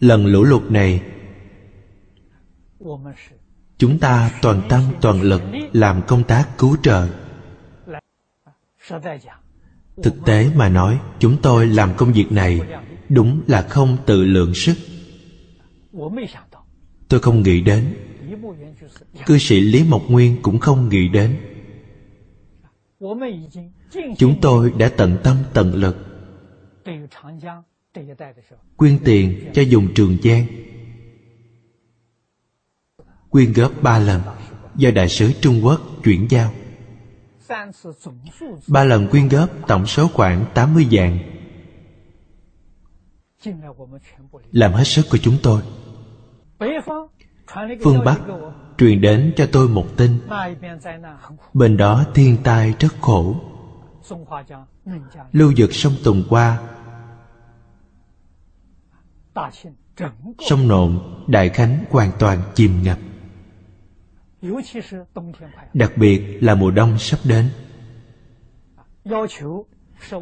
[0.00, 1.02] lần lũ lụt này,
[3.78, 5.42] chúng ta toàn tâm, toàn lực
[5.72, 7.08] làm công tác cứu trợ.
[10.02, 12.60] Thực tế mà nói, chúng tôi làm công việc này
[13.08, 14.76] đúng là không tự lượng sức.
[17.08, 17.96] Tôi không nghĩ đến.
[19.26, 21.36] Cư sĩ lý mộc nguyên cũng không nghĩ đến.
[24.18, 25.96] Chúng tôi đã tận tâm, tận lực
[28.76, 30.46] quyên tiền cho dùng trường giang.
[33.30, 34.20] Quyên góp ba lần
[34.76, 36.52] do đại sứ trung quốc chuyển giao.
[38.68, 41.18] Ba lần quyên góp tổng số khoảng 80 vạn.
[44.52, 45.62] Làm hết sức của chúng tôi.
[47.82, 48.20] Phương bắc
[48.78, 50.20] truyền đến cho tôi một tin.
[51.54, 53.36] Bên đó thiên tai rất khổ.
[55.32, 56.58] Lưu vực sông tùng qua
[60.48, 62.98] sông nộn đại khánh hoàn toàn chìm ngập.
[65.74, 67.48] Đặc biệt là mùa đông sắp đến.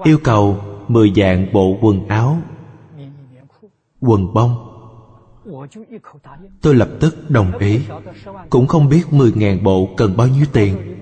[0.05, 2.39] Yêu cầu mười dạng bộ quần áo
[4.01, 4.67] quần bông.
[6.63, 7.81] Tôi lập tức đồng ý.
[8.51, 10.97] Cũng không biết mười ngàn bộ cần bao nhiêu tiền.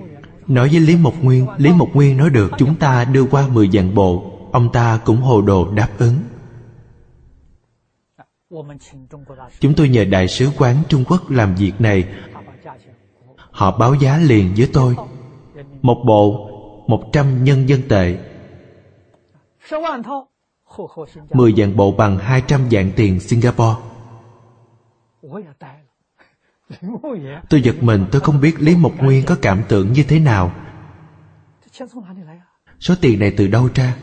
[0.46, 3.68] Nói với lý mộc nguyên lý mộc nguyên nói được chúng ta đưa qua mười
[3.72, 4.32] vạn bộ.
[4.52, 6.14] Ông ta cũng hồ đồ đáp ứng
[9.61, 12.09] chúng tôi nhờ đại sứ quán trung quốc làm việc này.
[13.36, 14.96] Họ báo giá liền với tôi.
[15.82, 16.51] Một bộ,
[16.86, 18.18] một trăm nhân dân tệ.
[21.30, 23.76] Mười vạn bộ bằng hai trăm vạn tiền singapore.
[27.51, 30.53] Tôi giật mình, tôi không biết lý mộc nguyên có cảm tưởng như thế nào.
[32.80, 33.96] Số tiền này từ đâu ra?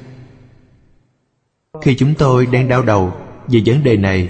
[1.82, 3.12] Khi chúng tôi đang đau đầu
[3.48, 4.30] về vấn đề này,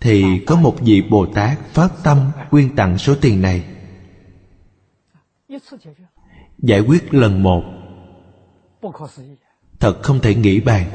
[0.00, 2.18] thì có một vị bồ tát phát tâm
[2.50, 3.64] quyên tặng số tiền này.
[6.58, 7.62] Giải quyết lần một.
[9.80, 10.90] Thật không thể nghĩ bàn.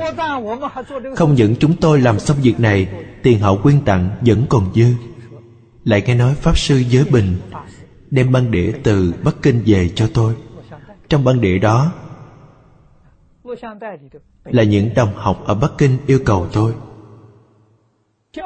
[1.15, 2.87] Không những chúng tôi làm xong việc này,
[3.23, 4.93] tiền hậu quyên tặng vẫn còn dư.
[5.83, 7.37] Lại nghe nói pháp sư giới bình
[8.11, 10.33] đem băng đĩa từ bắc kinh về cho tôi.
[11.09, 11.91] Trong băng đĩa đó
[14.43, 16.73] là những đồng học ở bắc kinh yêu cầu tôi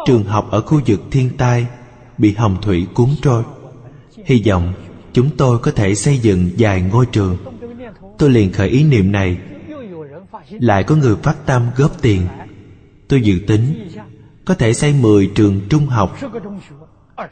[0.05, 1.67] trường học ở khu vực thiên tai
[2.17, 3.43] bị hồng thủy cuốn trôi.
[4.25, 4.73] Hy vọng
[5.13, 7.37] chúng tôi có thể xây dựng vài ngôi trường.
[8.17, 9.37] Tôi liền khởi ý niệm này.
[10.49, 12.27] Lại có người phát tâm góp tiền.
[13.07, 13.89] Tôi dự tính
[14.45, 16.17] có thể xây 10 trường trung học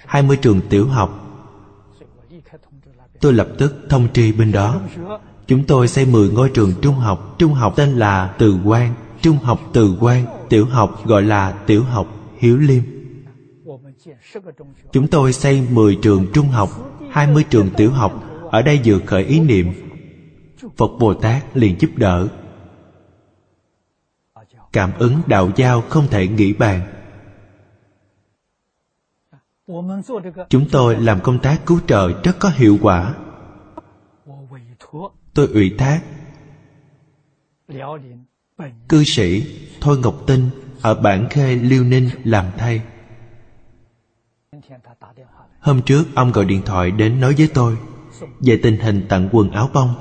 [0.05, 1.23] 20 trường tiểu học.
[3.21, 4.81] Tôi lập tức thông tri bên đó
[5.47, 7.35] chúng tôi xây 10 ngôi trường trung học.
[7.37, 11.83] Trung học tên là từ quan trung học từ quan tiểu học gọi là tiểu
[11.83, 12.83] học hiếu liêm.
[14.91, 16.69] Chúng tôi xây 10 trường trung học
[17.11, 19.73] 20 trường tiểu học, ở đây vừa khởi ý niệm.
[20.77, 22.27] Phật bồ tát liền giúp đỡ.
[24.73, 26.81] Cảm ứng đạo giao không thể nghĩ bàn.
[30.49, 33.13] Chúng tôi làm công tác cứu trợ rất có hiệu quả
[35.37, 36.01] tôi ủy thác.
[38.89, 40.49] Cư sĩ thôi ngọc tinh
[40.81, 42.81] ở bản khê liêu ninh làm thay
[45.59, 47.77] hôm trước ông gọi điện thoại đến nói với tôi
[48.39, 49.95] về tình hình tặng quần áo bông.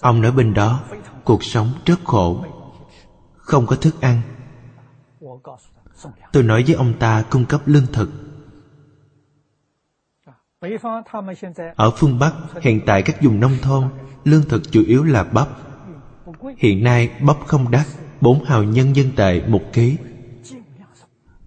[0.00, 0.80] Ông nói bên đó,
[1.24, 2.44] cuộc sống rất khổ,
[3.36, 4.22] không có thức ăn.
[6.32, 8.29] Tôi nói với ông ta cung cấp lương thực
[11.76, 13.88] ở phương bắc, hiện tại các vùng nông thôn,
[14.24, 15.48] lương thực chủ yếu là bắp.
[16.56, 17.86] Hiện nay, bắp không đắt,
[18.20, 19.96] bốn hào nhân dân tệ một ký.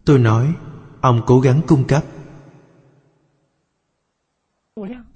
[0.05, 0.53] Tôi nói,
[1.01, 2.03] ông cố gắng cung cấp.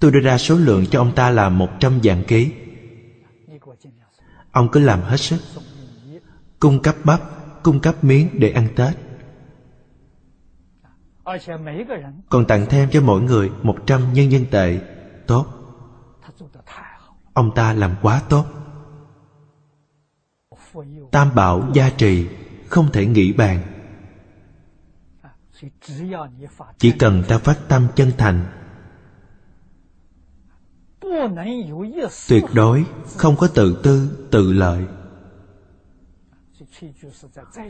[0.00, 2.52] Tôi đưa ra số lượng cho ông ta là một trăm vạn ký.
[4.52, 5.38] Ông cứ làm hết sức.
[6.60, 7.20] Cung cấp bắp,
[7.62, 9.07] cung cấp miếng để ăn tết
[12.28, 14.80] còn tặng thêm cho mỗi người một trăm nhân dân tệ.
[15.26, 15.46] Tốt.
[17.32, 18.46] Ông ta làm quá tốt.
[21.10, 22.28] Tam bảo gia trì
[22.68, 23.62] không thể nghĩ bàn.
[26.78, 28.46] Chỉ cần ta phát tâm chân thành.
[32.28, 32.84] Tuyệt đối
[33.16, 34.84] không có tự tư tự lợi.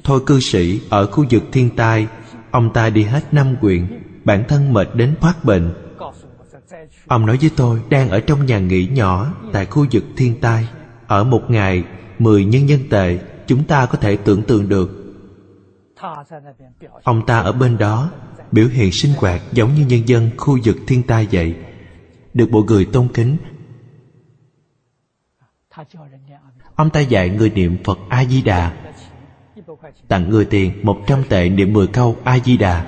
[0.04, 2.08] Thôi cư sĩ ở khu vực thiên tai
[2.50, 5.74] ông ta đi hết năm quyện, bản thân mệt đến phát bệnh.
[7.06, 10.68] Ông nói với tôi, đang ở trong nhà nghỉ nhỏ, tại khu vực thiên tai.
[11.06, 11.84] Ở một ngày,
[12.18, 15.14] mười nhân dân tệ, chúng ta có thể tưởng tượng được.
[17.02, 18.10] Ông ta ở bên đó,
[18.52, 21.56] biểu hiện sinh hoạt giống như nhân dân khu vực thiên tai vậy.
[22.34, 23.36] Được bộ người tôn kính.
[26.74, 28.87] Ông ta dạy người niệm phật a di đà
[30.08, 32.86] tặng người tiền một trăm tệ niệm mười câu a di đà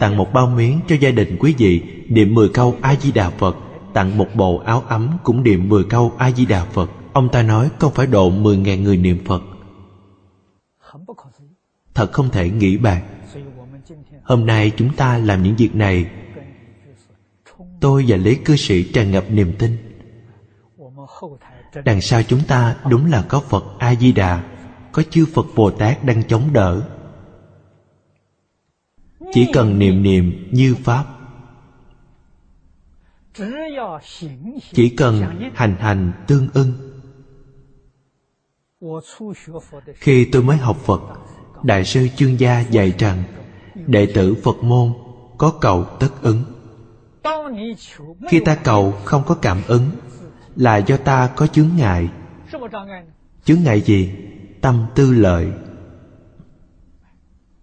[0.00, 3.30] tặng một bao miếng cho gia đình quý vị niệm mười câu a di đà
[3.30, 3.56] phật.
[3.94, 6.90] Tặng một bộ áo ấm cũng niệm mười câu a di đà phật.
[7.12, 9.42] Ông ta nói không phải độ mười ngàn người niệm phật.
[11.94, 13.02] Thật không thể nghĩ bàn.
[14.22, 16.06] Hôm nay chúng ta làm những việc này.
[17.80, 19.76] Tôi và lý cư sĩ tràn ngập niềm tin.
[21.84, 24.42] Đằng sau chúng ta đúng là có phật a di đà
[24.92, 26.82] có chư phật bồ tát đang chống đỡ.
[29.32, 31.04] Chỉ cần niệm niệm như pháp.
[34.72, 35.22] Chỉ cần
[35.54, 36.72] hành hành tương ưng.
[39.94, 41.00] Khi tôi mới học phật,
[41.62, 43.22] đại sư chương gia dạy rằng,
[43.74, 44.92] đệ tử phật môn
[45.38, 46.42] có cầu tất ứng.
[48.28, 49.90] Khi ta cầu không có cảm ứng,
[50.56, 52.08] là do ta có chướng ngại.
[53.44, 54.12] Chướng ngại gì?
[54.60, 55.52] Tâm tư lợi.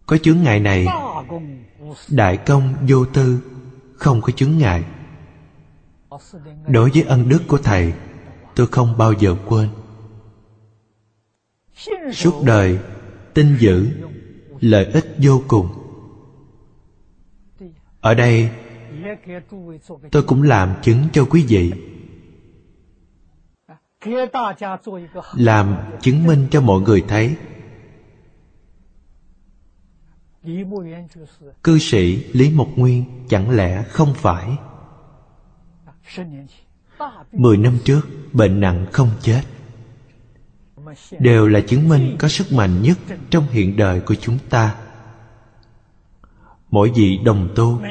[0.06, 0.88] Có chướng ngại này,
[2.10, 3.40] đại công vô tư
[3.96, 4.84] không có chướng ngại.
[6.68, 7.94] Đối với ân đức của thầy,
[8.56, 9.70] tôi không bao giờ quên.
[12.14, 12.80] Suốt đời,
[13.34, 13.88] tin giữ
[14.60, 15.68] lợi ích vô cùng.
[18.02, 18.50] Ở đây,
[20.12, 21.74] tôi cũng làm chứng cho quý vị
[25.34, 27.36] làm chứng minh cho mọi người thấy.
[31.64, 34.58] cư sĩ lý mộc nguyên chẳng lẽ không phải?
[37.32, 38.02] mười năm trước
[38.34, 39.42] bệnh nặng không chết.
[41.20, 42.98] đều là chứng minh có sức mạnh nhất
[43.30, 44.76] trong hiện đời của chúng ta.
[46.70, 47.82] Mỗi vị đồng tu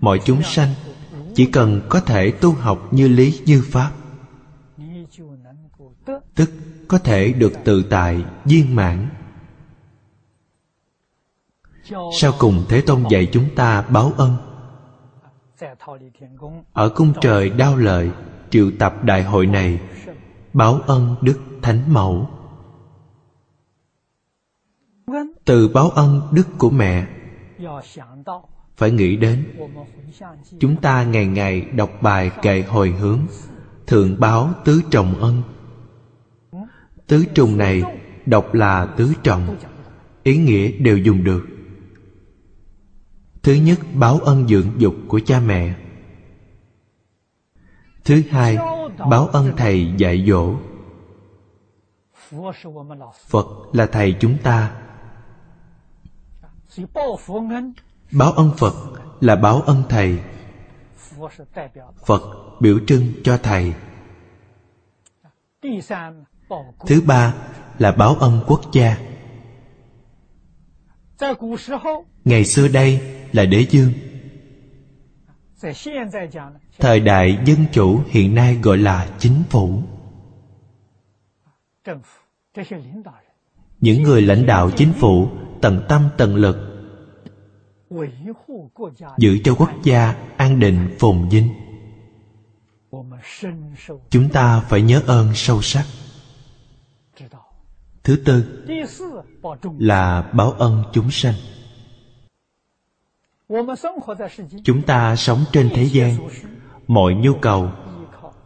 [0.00, 0.74] mọi chúng sanh
[1.34, 3.90] chỉ cần có thể tu học như lý như pháp
[6.88, 9.08] có thể được tự tại, viên mãn.
[12.20, 14.36] Sau cùng thế tôn dạy chúng ta báo ân.
[16.72, 18.10] Ở cung trời đao lợi,
[18.50, 19.80] triệu tập đại hội này,
[20.52, 22.28] báo ân đức thánh mẫu.
[25.44, 27.06] Từ báo ân đức của mẹ,
[28.76, 29.56] phải nghĩ đến,
[30.60, 33.20] chúng ta ngày ngày đọc bài kệ hồi hướng
[33.86, 35.42] thượng báo tứ trọng ân
[37.06, 37.82] tứ trùng này
[38.26, 39.56] đọc là tứ trọng,
[40.22, 41.46] ý nghĩa đều dùng được.
[43.42, 45.74] Thứ nhất, báo ân dưỡng dục của cha mẹ.
[48.04, 48.56] Thứ hai,
[49.10, 50.54] báo ân thầy dạy dỗ.
[53.28, 54.82] Phật là thầy chúng ta.
[58.12, 58.74] Báo ân phật
[59.20, 60.18] là báo ân thầy.
[62.06, 62.22] Phật
[62.60, 63.74] biểu trưng cho thầy
[66.86, 67.34] thứ ba
[67.78, 68.96] là báo ân quốc gia.
[72.24, 73.00] Ngày xưa đây
[73.32, 73.92] là đế dương.
[76.78, 79.82] Thời đại dân chủ hiện nay gọi là chính phủ.
[83.80, 85.28] Những người lãnh đạo chính phủ
[85.60, 86.56] tận tâm tận lực
[89.18, 91.48] giữ cho quốc gia an định phồn vinh.
[94.10, 95.84] Chúng ta phải nhớ ơn sâu sắc
[98.06, 98.44] thứ tư
[99.78, 101.34] là báo ân chúng sanh.
[104.64, 106.28] Chúng ta sống trên thế gian,
[106.86, 107.70] mọi nhu cầu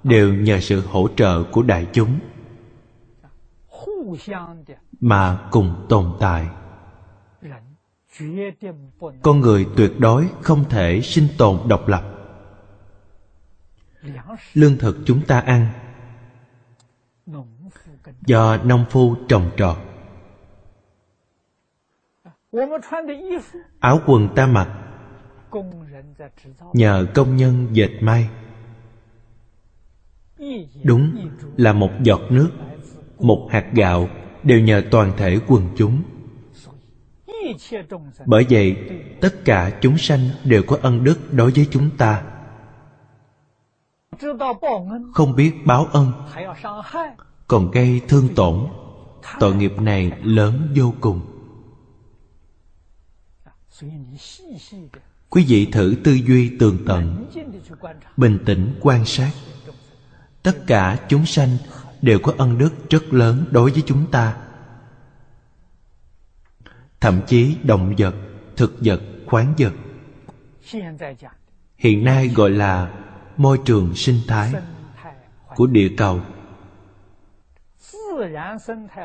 [0.05, 2.19] đều nhờ sự hỗ trợ của đại chúng
[5.01, 6.47] mà cùng tồn tại.
[9.23, 12.05] Con người tuyệt đối không thể sinh tồn độc lập.
[14.55, 15.67] Lương thực chúng ta ăn
[18.31, 19.77] do nông phu trồng trọt.
[23.81, 24.69] Áo quần ta mặc
[26.73, 28.29] nhờ công nhân dệt may.
[30.85, 32.51] Đúng là một giọt nước,
[33.19, 34.09] một hạt gạo
[34.43, 36.03] đều nhờ toàn thể quần chúng.
[38.27, 38.77] Bởi vậy,
[39.21, 42.23] tất cả chúng sanh đều có ân đức đối với chúng ta.
[45.15, 46.13] Không biết báo ân
[47.51, 48.67] còn gây thương tổn.
[49.41, 51.21] Tội nghiệp này lớn vô cùng.
[55.31, 57.27] Quý vị thử tư duy tường tận,
[58.17, 59.31] bình tĩnh quan sát.
[60.43, 61.49] Tất cả chúng sanh
[62.03, 64.37] đều có ân đức rất lớn đối với chúng ta.
[67.01, 68.15] Thậm chí động vật,
[68.57, 69.73] thực vật, khoáng vật.
[71.77, 72.95] Hiện nay gọi là
[73.37, 74.53] môi trường sinh thái
[75.57, 76.21] của địa cầu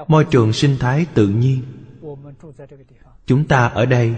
[0.08, 1.62] môi trường sinh thái tự nhiên.
[3.26, 4.16] Chúng ta ở đây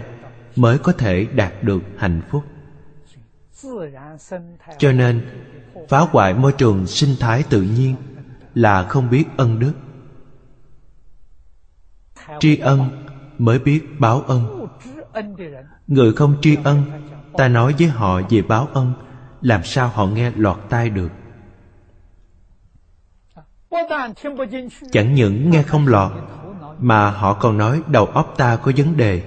[0.56, 2.44] mới có thể đạt được hạnh phúc.
[4.78, 5.20] Cho nên,
[5.88, 7.94] phá hoại môi trường sinh thái tự nhiên
[8.54, 9.72] là không biết ân đức.
[12.40, 13.06] Tri ân
[13.38, 14.66] mới biết báo ân.
[15.86, 16.82] Người không tri ân,
[17.32, 18.92] ta nói với họ về báo ân,
[19.40, 21.10] làm sao họ nghe lọt tai được?
[24.92, 26.12] Chẳng những nghe không lọt,
[26.78, 29.22] mà họ còn nói đầu óc ta có vấn đề.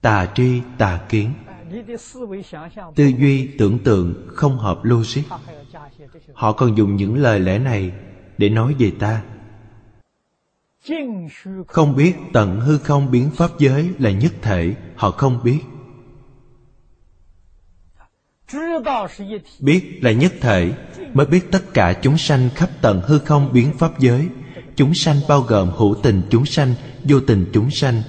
[0.00, 1.32] Tà tri, tà kiến.
[2.94, 5.22] Tư duy, tưởng tượng không hợp logic.
[6.32, 7.92] Họ còn dùng những lời lẽ này
[8.38, 9.22] để nói về ta.
[11.66, 15.60] Không biết tận hư không biến pháp giới là nhất thể, họ không biết.
[19.60, 20.72] Biết là nhất thể
[21.14, 24.28] mới biết tất cả chúng sanh khắp tận hư không biến pháp giới.
[24.76, 26.74] Chúng sanh bao gồm hữu tình chúng sanh,
[27.04, 28.02] vô tình chúng sanh.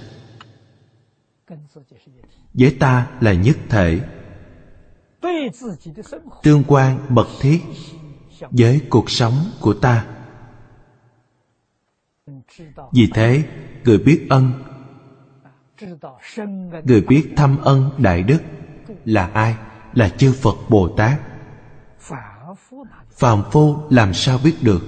[2.54, 4.00] Với ta là nhất thể.
[6.44, 7.62] Tương quan mật thiết
[8.40, 10.06] với cuộc sống của ta.
[12.92, 13.44] Vì thế,
[13.84, 14.64] người biết ân,
[16.84, 18.40] người biết thâm ân đại đức
[19.06, 19.56] là ai?
[19.94, 21.20] Là chư phật bồ tát
[23.22, 24.82] phàm phu làm sao biết được?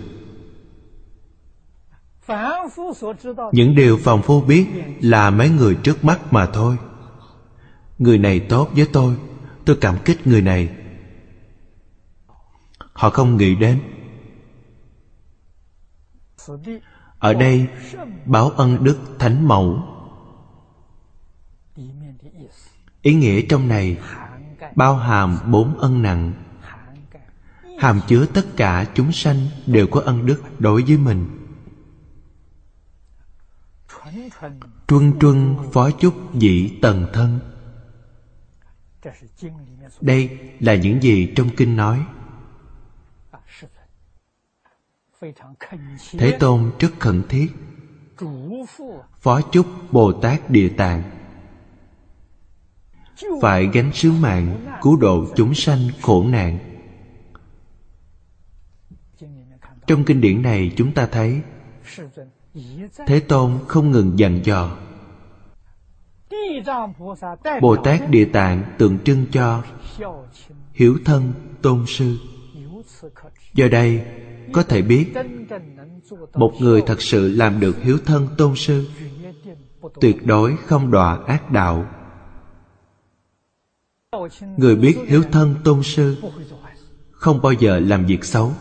[3.51, 4.67] Những điều phàm phu biết
[5.01, 6.77] là mấy người trước mắt mà thôi.
[7.99, 9.17] Người này tốt với tôi
[9.65, 10.69] tôi cảm kích người này.
[12.93, 13.81] Họ không nghĩ đến.
[17.19, 17.67] Ở đây,
[18.25, 19.83] báo ân đức thánh mẫu.
[23.01, 23.97] Ý nghĩa trong này,
[24.75, 26.42] bao hàm bốn ân nặng
[27.79, 31.25] hàm chứa tất cả chúng sanh đều có ân đức đối với mình.
[34.87, 37.39] Truân truân phó chúc dĩ tần thân.
[40.01, 42.05] Đây là những gì trong kinh nói.
[46.11, 47.47] Thế tôn rất khẩn thiết.
[49.19, 51.03] Phó chúc bồ tát địa tạng.
[53.41, 56.72] Phải gánh sứ mạng cứu độ chúng sanh khổ nạn
[59.87, 61.41] trong kinh điển này chúng ta thấy,
[63.07, 64.77] thế tôn không ngừng dặn dò.
[67.61, 69.63] Bồ tát địa tạng tượng trưng cho
[70.73, 72.17] hiếu thân tôn sư.
[73.53, 74.05] Do đây,
[74.53, 75.13] có thể biết,
[76.33, 78.85] một người thật sự làm được hiếu thân tôn sư
[80.01, 81.85] tuyệt đối không đọa ác đạo.
[84.57, 86.15] Người biết hiếu thân tôn sư
[87.11, 88.51] không bao giờ làm việc xấu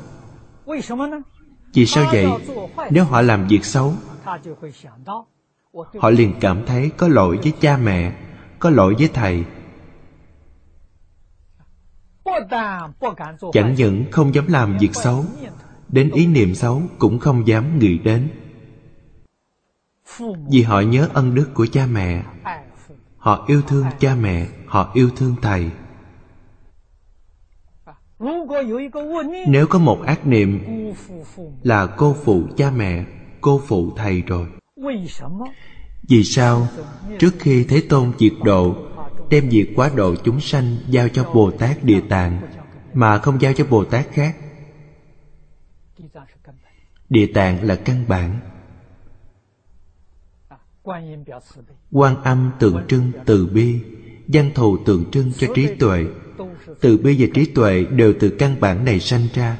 [1.74, 2.26] vì sao vậy?
[2.90, 3.94] nếu họ làm việc xấu
[6.00, 8.16] họ liền cảm thấy có lỗi với cha mẹ
[8.58, 9.44] có lỗi với thầy.
[13.52, 15.24] chẳng những không dám làm việc xấu
[15.88, 18.28] đến ý niệm xấu cũng không dám nghĩ đến.
[20.48, 22.22] vì họ nhớ ân đức của cha mẹ
[23.18, 25.70] họ yêu thương cha mẹ họ yêu thương thầy
[29.46, 30.60] nếu có một ác niệm
[31.62, 33.04] là cô phụ cha mẹ
[33.40, 34.46] cô phụ thầy rồi.
[36.08, 36.68] vì sao?
[37.18, 38.74] Trước khi thế tôn diệt độ
[39.30, 42.40] đem việc quá độ chúng sanh giao cho bồ tát địa tạng
[42.94, 44.36] mà không giao cho bồ tát khác.
[47.08, 48.38] Địa tạng là căn bản.
[51.90, 53.80] Quan âm tượng trưng từ bi
[54.28, 56.04] văn thù tượng trưng cho trí tuệ
[56.82, 59.58] từ bi và trí tuệ đều từ căn bản này sanh ra.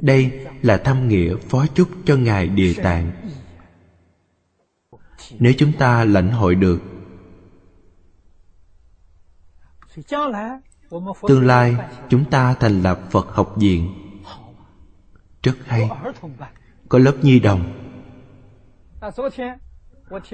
[0.00, 3.12] Đây là thâm nghĩa phó chúc cho ngài địa tạng.
[5.38, 6.80] Nếu chúng ta lãnh hội được,
[11.28, 11.76] tương lai
[12.08, 13.94] chúng ta thành lập phật học viện.
[15.42, 15.90] Rất hay.
[16.88, 17.72] Có lớp nhi đồng.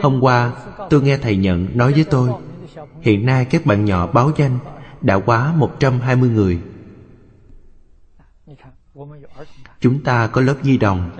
[0.02, 0.52] Hôm qua,
[0.90, 2.30] tôi nghe thầy nhận nói với tôi
[3.00, 4.58] hiện nay các bạn nhỏ báo danh
[5.00, 6.60] đã quá 120 người.
[9.80, 11.10] Chúng ta có lớp nhi đồng,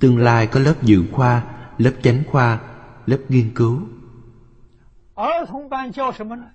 [0.00, 1.44] tương lai có lớp dự khoa,
[1.78, 2.60] lớp chánh khoa,
[3.06, 3.80] lớp nghiên cứu.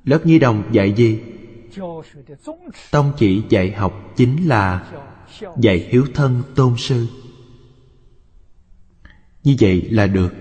[0.04, 1.24] Lớp nhi đồng dạy gì?
[2.92, 4.92] Tông chỉ dạy học chính là
[5.58, 7.08] dạy hiếu thân tôn sư.
[9.44, 10.34] Như vậy là được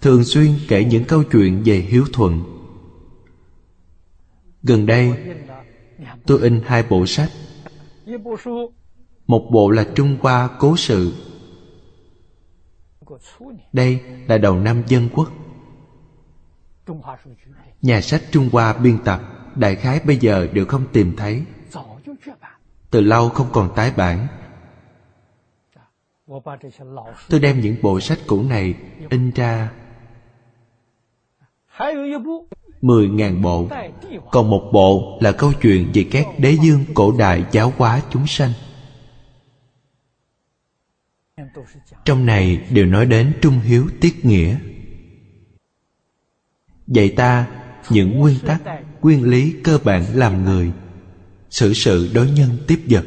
[0.00, 2.42] thường xuyên kể những câu chuyện về hiếu thuận.
[4.62, 5.12] Gần đây,
[6.26, 7.30] tôi in hai bộ sách.
[9.26, 11.12] Một bộ là trung hoa cố sự.
[13.72, 15.32] Đây là đầu năm dân quốc.
[17.82, 19.20] Nhà sách trung hoa biên tập,
[19.56, 21.42] đại khái bây giờ đều không tìm thấy.
[22.90, 24.26] Từ lâu không còn tái bản.
[27.28, 28.74] Tôi đem những bộ sách cũ này
[29.10, 29.70] in ra
[32.80, 33.68] mười ngàn bộ.
[34.30, 38.26] Còn một bộ là câu chuyện về các đế dương cổ đại giáo hóa chúng
[38.26, 38.52] sanh.
[42.04, 44.58] Trong này đều nói đến trung hiếu tiết nghĩa.
[46.86, 47.46] Dạy ta
[47.90, 48.62] những nguyên tắc,
[49.02, 50.72] nguyên lý cơ bản làm người,
[51.50, 53.04] xử sự đối nhân tiếp vật.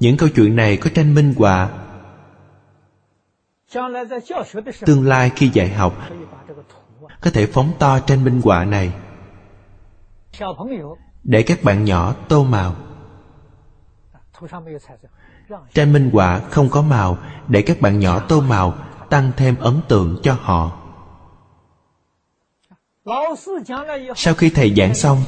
[0.00, 1.83] Những câu chuyện này có tranh minh họa
[4.86, 5.94] tương lai khi dạy học
[7.20, 8.92] có thể phóng to trên minh họa này.
[11.22, 12.74] Để các bạn nhỏ tô màu.
[15.74, 17.18] Trên minh họa không có màu,
[17.48, 18.74] để các bạn nhỏ tô màu,
[19.10, 20.80] tăng thêm ấn tượng cho họ.
[24.16, 25.18] Sau khi thầy giảng xong,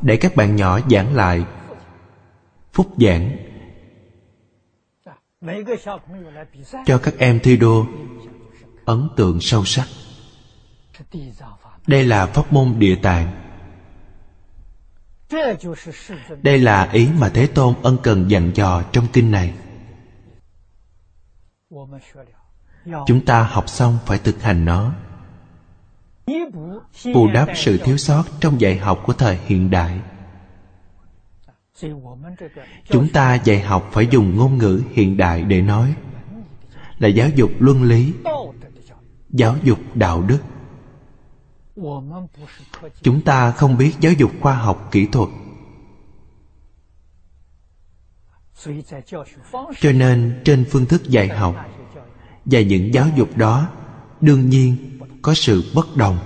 [0.00, 1.44] để các bạn nhỏ giảng lại.
[2.72, 3.47] Phúc giảng
[6.86, 7.86] cho các em thi đua
[8.84, 9.86] ấn tượng sâu sắc.
[11.86, 13.44] Đây là pháp môn địa tạng.
[16.42, 19.54] Đây là ý mà thế tôn ân cần dặn dò trong kinh này.
[23.06, 24.92] Chúng ta học xong phải thực hành nó.
[27.14, 30.00] Bù đắp sự thiếu sót trong dạy học của thời hiện đại
[32.88, 35.94] chúng ta dạy học phải dùng ngôn ngữ hiện đại để nói.
[36.98, 38.12] Là giáo dục luân lý
[39.30, 40.38] giáo dục đạo đức.
[43.02, 45.28] Chúng ta không biết giáo dục khoa học kỹ thuật.
[49.80, 51.56] Cho nên trên phương thức dạy học
[52.44, 53.68] và những giáo dục đó
[54.20, 56.18] đương nhiên có sự bất đồng.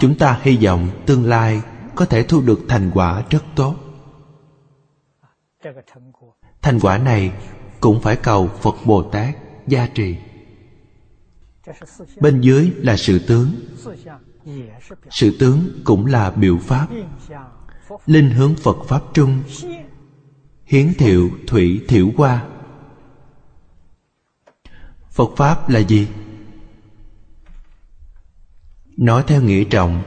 [0.00, 1.62] Chúng ta hy vọng tương lai
[1.94, 3.76] có thể thu được thành quả rất tốt.
[6.62, 7.32] Thành quả này
[7.80, 9.36] cũng phải cầu phật bồ tát
[9.66, 10.16] gia trì.
[12.20, 13.52] Bên dưới là sự tướng.
[15.10, 16.88] Sự tướng cũng là biểu pháp.
[18.06, 19.42] Linh hướng phật pháp trung.
[20.64, 22.46] Hiến thiệu thủy thiểu qua.
[25.10, 26.08] phật pháp là gì?
[28.96, 30.02] Nói theo nghĩa trọng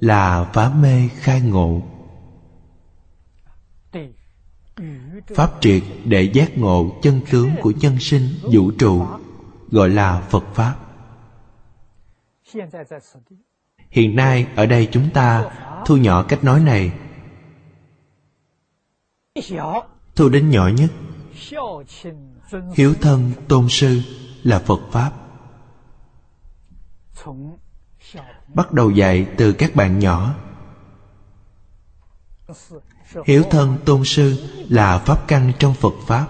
[0.00, 1.82] là phá mê khai ngộ.
[5.34, 9.06] Pháp triệt để giác ngộ chân tướng của nhân sinh, vũ trụ,
[9.70, 10.76] gọi là phật pháp.
[13.90, 15.50] Hiện nay ở đây chúng ta
[15.86, 16.92] thu nhỏ cách nói này.
[20.16, 20.90] Thu đến nhỏ nhất.
[22.74, 24.00] Hiếu thân tôn sư
[24.42, 25.12] là phật pháp
[28.56, 30.34] bắt đầu dạy từ các bạn nhỏ.
[33.26, 34.36] Hiếu thân tôn sư
[34.68, 36.26] là pháp căn trong phật pháp.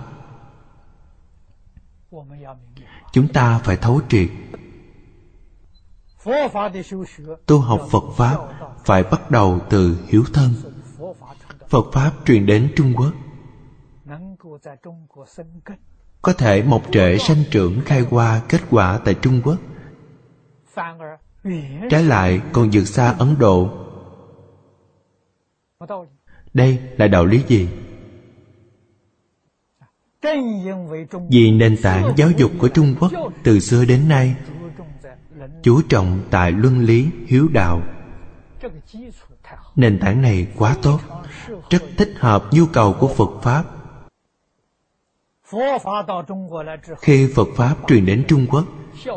[3.13, 4.29] Chúng ta phải thấu triệt.
[7.47, 8.39] Tu học phật pháp
[8.85, 10.55] phải bắt đầu từ hiếu thân.
[11.69, 13.13] Phật pháp truyền đến trung quốc.
[16.23, 19.59] Có thể mọc trễ sanh trưởng khai hoa kết quả tại trung quốc
[21.91, 23.71] trái lại, còn vượt xa ấn độ.
[26.55, 27.69] Đây là đạo lý gì?
[31.31, 33.13] Vì nền tảng giáo dục của trung quốc
[33.45, 34.35] từ xưa đến nay
[35.63, 37.83] chú trọng tại luân lý, hiếu đạo.
[39.77, 41.01] Nền tảng này quá tốt,
[41.71, 43.65] rất thích hợp nhu cầu của phật pháp.
[47.01, 48.65] Khi phật pháp truyền đến trung quốc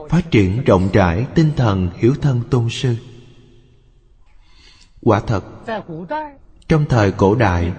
[0.10, 2.96] phát triển rộng rãi, tinh thần hiểu thân tôn sư.
[5.02, 5.44] Quả thật,
[6.68, 7.74] trong thời cổ đại,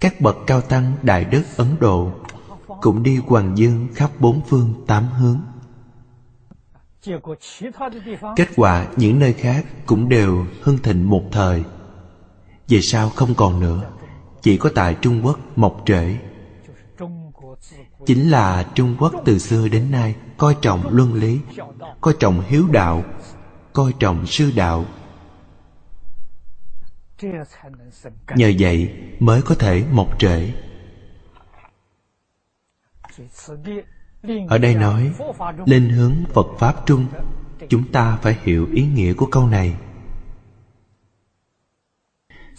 [0.00, 2.12] các bậc cao tăng đại đức ấn độ
[2.80, 5.40] cũng đi hoàng dương khắp bốn phương tám hướng.
[8.36, 11.64] Kết quả những nơi khác cũng đều hưng thịnh một thời.
[12.68, 13.90] Về sau không còn nữa?
[14.42, 16.16] Chỉ có tại trung quốc mọc trễ.
[18.06, 21.40] Chính là trung quốc từ xưa đến nay coi trọng luân lý,
[22.00, 23.04] coi trọng hiếu đạo,
[23.72, 24.84] coi trọng sư đạo.
[28.36, 30.52] Nhờ vậy mới có thể mọc trễ.
[34.48, 35.12] Ở đây nói,
[35.66, 37.06] lên hướng phật pháp trung,
[37.68, 39.76] chúng ta phải hiểu ý nghĩa của câu này.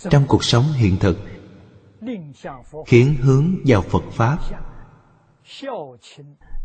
[0.10, 1.20] Trong cuộc sống hiện thực,
[2.86, 4.40] khiến hướng vào phật pháp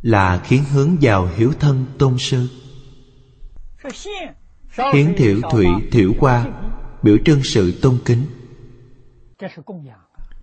[0.04, 2.48] là khiến hướng vào hiểu thân tôn sư.
[4.94, 6.46] Hiến thiểu thủy thiểu qua,
[7.02, 8.22] biểu trưng sự tôn kính.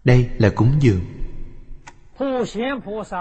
[0.03, 1.01] Đây là cúng dường.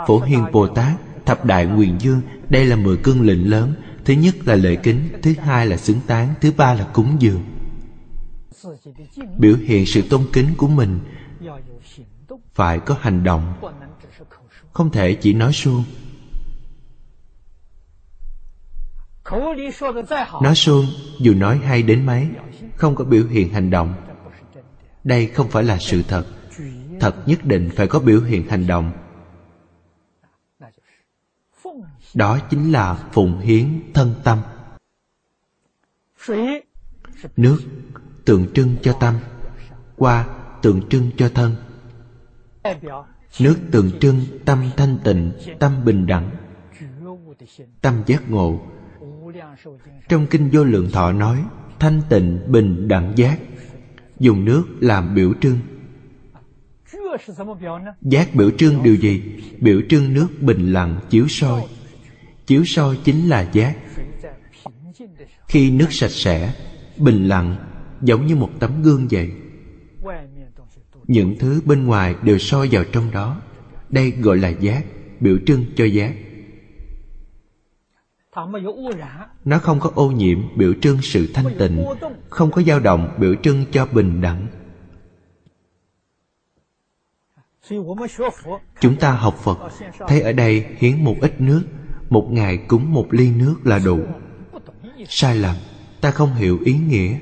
[0.07, 0.93] Phổ hiền bồ tát,
[1.27, 3.75] thập đại nguyện dương, đây là mười cương lệnh lớn.
[4.05, 7.43] Thứ nhất là lễ kính, thứ hai là xứng tán, thứ ba là cúng dường.
[9.39, 10.99] Biểu hiện sự tôn kính của mình
[12.55, 13.55] phải có hành động.
[14.73, 15.85] Không thể chỉ nói suông.
[20.43, 20.86] Nói suông,
[21.19, 22.28] dù nói hay đến mấy
[22.77, 23.94] không có biểu hiện hành động.
[25.05, 26.24] Đây không phải là sự thật.
[27.01, 28.93] Thật nhất định phải có biểu hiện hành động.
[32.15, 34.39] Đó chính là phụng hiến thân tâm.
[37.36, 37.59] Nước
[38.24, 39.15] tượng trưng cho tâm
[39.97, 40.27] qua
[40.62, 41.57] tượng trưng cho thân.
[43.40, 46.31] Nước tượng trưng tâm thanh tịnh, tâm bình đẳng,
[47.81, 48.61] tâm giác ngộ
[50.09, 51.45] trong kinh vô lượng thọ nói,
[51.78, 53.39] thanh tịnh, bình, đẳng giác,
[54.19, 55.59] dùng nước làm biểu trưng.
[58.03, 59.23] Giác biểu trưng điều gì?
[59.59, 61.62] Biểu trưng nước bình lặng, chiếu soi.
[62.47, 63.77] Chiếu soi chính là giác.
[65.49, 66.55] Khi nước sạch sẽ,
[66.97, 67.57] bình lặng,
[68.03, 69.31] giống như một tấm gương vậy.
[71.07, 73.43] Những thứ bên ngoài đều soi vào trong đó.
[73.89, 74.85] Đây gọi là giác,
[75.20, 76.15] biểu trưng cho giác
[79.44, 81.85] nó không có ô nhiễm biểu trưng sự thanh tịnh
[82.28, 84.47] không có dao động biểu trưng cho bình đẳng.
[88.81, 89.59] Chúng ta học phật
[90.09, 91.62] thấy ở đây hiến một ít nước
[92.11, 93.98] một ngày cúng một ly nước là đủ.
[95.09, 95.57] Sai lầm
[96.01, 97.19] ta không hiểu ý nghĩa.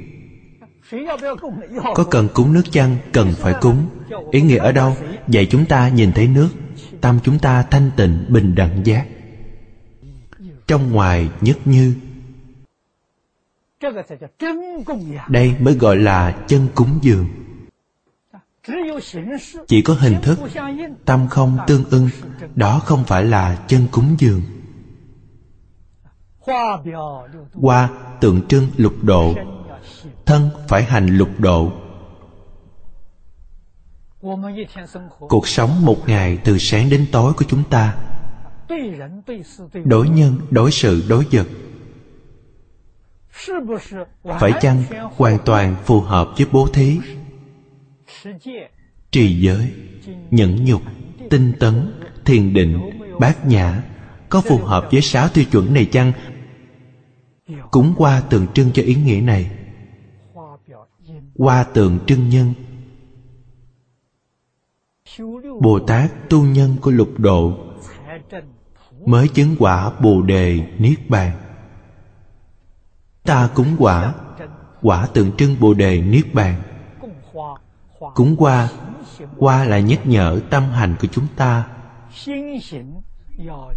[1.94, 2.96] Có cần cúng nước chăng?
[3.12, 3.86] Cần phải cúng.
[4.30, 4.96] ý nghĩa ở đâu?
[5.26, 6.48] vậy chúng ta nhìn thấy nước
[7.00, 9.06] tâm chúng ta thanh tịnh bình đẳng giác
[10.68, 11.94] trong ngoài nhất như.
[15.28, 17.26] Đây mới gọi là chân cúng dường.
[19.66, 20.38] Chỉ có hình thức
[21.04, 22.08] tâm không tương ưng
[22.54, 24.42] đó không phải là chân cúng dường.
[27.52, 27.88] Hoa
[28.20, 29.34] tượng trưng lục độ
[30.26, 31.72] thân phải hành lục độ.
[35.28, 37.96] Cuộc sống một ngày từ sáng đến tối của chúng ta
[39.84, 41.46] đối nhân đối sự đối vật.
[44.40, 44.82] phải chăng
[45.16, 46.98] hoàn toàn phù hợp với bố thí?
[49.10, 49.72] trì giới
[50.30, 50.82] nhẫn nhục
[51.30, 51.92] tinh tấn
[52.24, 52.80] thiền định
[53.20, 53.82] bát nhã
[54.28, 56.12] có phù hợp với sáu tiêu chuẩn này chăng?
[57.70, 59.50] Cúng qua tượng trưng cho ý nghĩa này.
[61.34, 62.54] Qua tượng trưng nhân.
[65.60, 67.67] Bồ tát tu nhân của lục độ
[69.08, 71.32] mới chứng quả bồ đề niết bàn.
[73.22, 74.14] Ta cúng quả
[74.82, 76.62] quả tượng trưng bồ đề niết bàn.
[78.14, 78.68] Cúng qua
[79.38, 81.66] qua là nhắc nhở tâm hành của chúng ta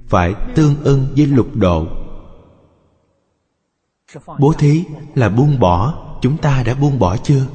[0.09, 1.87] phải tương ưng với lục độ.
[4.39, 4.85] Bố thí
[5.15, 7.45] là buông bỏ, chúng ta đã buông bỏ chưa?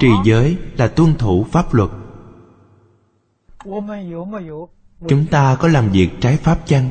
[0.00, 1.90] Trì giới là tuân thủ pháp luật
[5.08, 6.90] chúng ta có làm việc trái pháp chăng?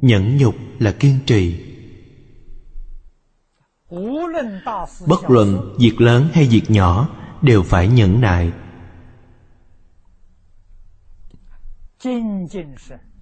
[0.00, 1.66] Nhẫn nhục là kiên trì.
[5.06, 7.08] Bất luận việc lớn hay việc nhỏ
[7.42, 8.52] đều phải nhẫn nại.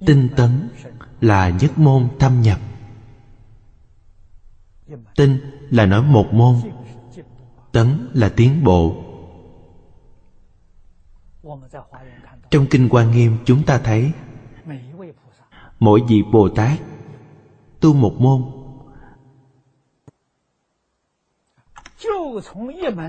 [0.07, 0.71] Tinh tấn
[1.21, 2.61] là nhất môn thâm nhập.
[5.17, 5.39] Tinh
[5.71, 6.55] là nói một môn
[7.73, 9.08] tấn là tiến bộ
[12.51, 14.13] trong kinh quan nghiêm chúng ta thấy,
[15.79, 16.79] mỗi vị bồ tát
[17.81, 18.43] tu một môn,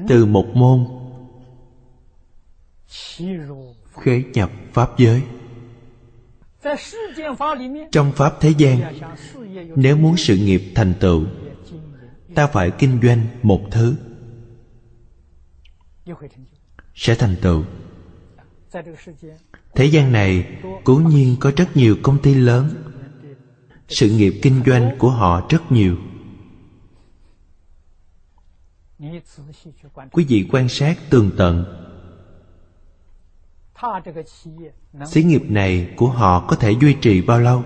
[0.08, 0.86] từ một môn
[3.94, 5.24] khế nhập pháp giới.
[7.92, 8.94] Trong pháp thế gian,
[9.76, 11.26] nếu muốn sự nghiệp thành tựu,
[12.36, 13.96] ta phải kinh doanh một thứ,
[16.96, 17.64] sẽ thành tựu
[19.76, 22.70] thế gian này cố nhiên có rất nhiều công ty lớn.
[23.88, 25.98] Sự nghiệp kinh doanh của họ rất nhiều.
[30.12, 31.66] Quý vị quan sát tường tận.
[35.08, 37.64] Xí nghiệp này của họ có thể duy trì bao lâu?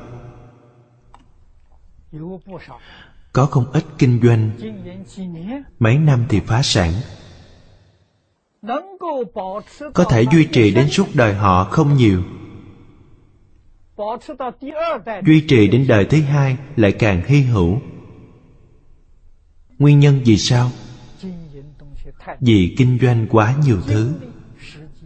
[3.33, 4.51] Có không ít kinh doanh.
[5.79, 6.93] Mấy năm thì phá sản
[9.93, 12.23] có thể duy trì đến suốt đời họ không nhiều.
[15.25, 17.79] Duy trì đến đời thứ hai lại càng hy hữu.
[19.79, 20.71] Nguyên nhân vì sao?
[22.39, 24.13] Vì kinh doanh quá nhiều thứ.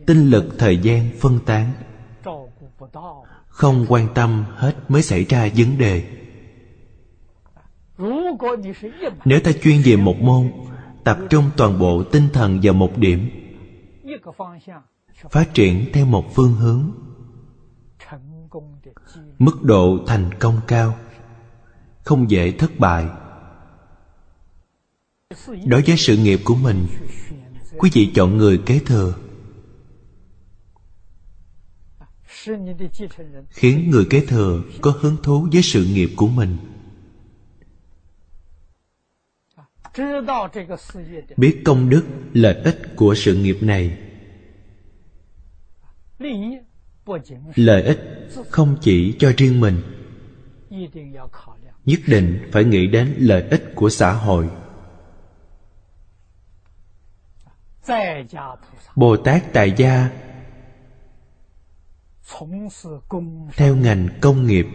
[0.06, 1.72] Tinh lực thời gian phân tán.
[3.48, 6.04] Không quan tâm hết mới xảy ra vấn đề.
[9.26, 10.52] Nếu ta chuyên về một môn
[11.04, 13.30] tập trung toàn bộ tinh thần vào một điểm
[15.32, 16.92] phát triển theo một phương hướng.
[19.40, 20.98] Mức độ thành công cao.
[22.04, 23.06] Không dễ thất bại.
[25.66, 26.88] Đối với sự nghiệp của mình,
[27.78, 29.14] quý vị chọn người kế thừa.
[33.50, 36.58] Khiến người kế thừa có hứng thú với sự nghiệp của mình.
[41.38, 44.07] Biết công đức, lợi ích của sự nghiệp này
[47.56, 49.82] lợi ích không chỉ cho riêng mình,
[51.86, 54.50] nhất định phải nghĩ đến lợi ích của xã hội.
[58.96, 60.10] Bồ tát tại gia
[63.56, 64.68] theo ngành công nghiệp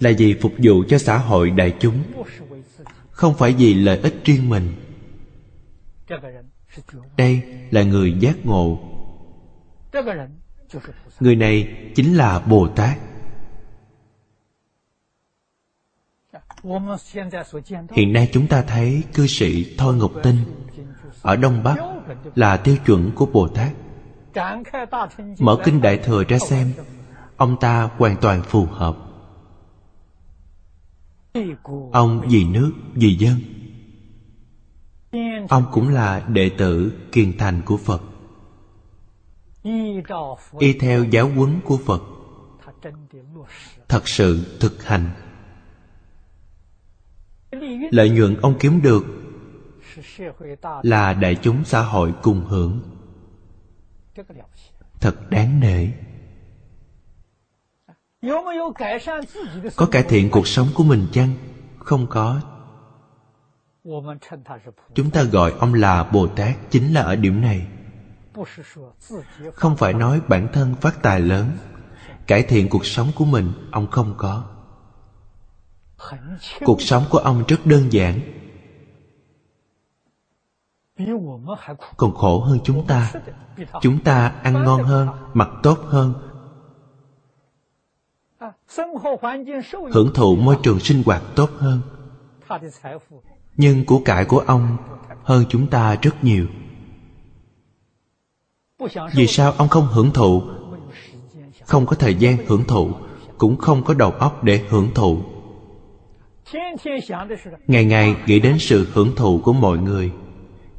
[0.00, 2.02] là vì phục vụ cho xã hội đại chúng,
[3.10, 4.74] không phải vì lợi ích riêng mình
[7.16, 8.78] đây là người giác ngộ.
[11.20, 12.98] Người này chính là bồ tát
[17.90, 20.36] hiện nay chúng ta thấy cư sĩ thôi ngọc tinh
[21.22, 21.76] ở đông bắc
[22.34, 23.72] là tiêu chuẩn của bồ tát
[25.38, 26.72] mở kinh đại thừa ra xem,
[27.36, 28.96] ông ta hoàn toàn phù hợp.
[31.92, 33.34] Ông vì nước, vì dân
[35.48, 38.02] ông cũng là đệ tử kiền thành của phật.
[40.58, 42.02] Y theo giáo huấn của phật,
[43.88, 45.10] thật sự thực hành.
[47.90, 49.04] Lợi nhuận ông kiếm được
[50.82, 52.80] là đại chúng xã hội cùng hưởng.
[55.00, 55.86] Thật đáng nể.
[59.76, 61.34] Có cải thiện cuộc sống của mình chăng?
[61.78, 62.40] Không có
[64.94, 67.66] chúng ta gọi ông là bồ tát chính là ở điểm này.
[69.54, 71.50] không phải nói bản thân phát tài lớn
[72.26, 74.44] cải thiện cuộc sống của mình ông không có.
[76.64, 78.20] Cuộc sống của ông rất đơn giản.
[81.96, 83.12] Còn khổ hơn chúng ta.
[83.80, 86.14] Chúng ta ăn ngon hơn mặc tốt hơn.
[89.92, 91.80] Hưởng thụ môi trường sinh hoạt tốt hơn
[93.58, 94.76] nhưng của cải của ông
[95.22, 96.46] hơn chúng ta rất nhiều.
[99.14, 100.42] Vì sao ông không hưởng thụ?
[101.64, 102.90] Không có thời gian hưởng thụ,
[103.38, 105.18] cũng không có đầu óc để hưởng thụ.
[107.66, 110.12] Ngày ngày nghĩ đến sự hưởng thụ của mọi người,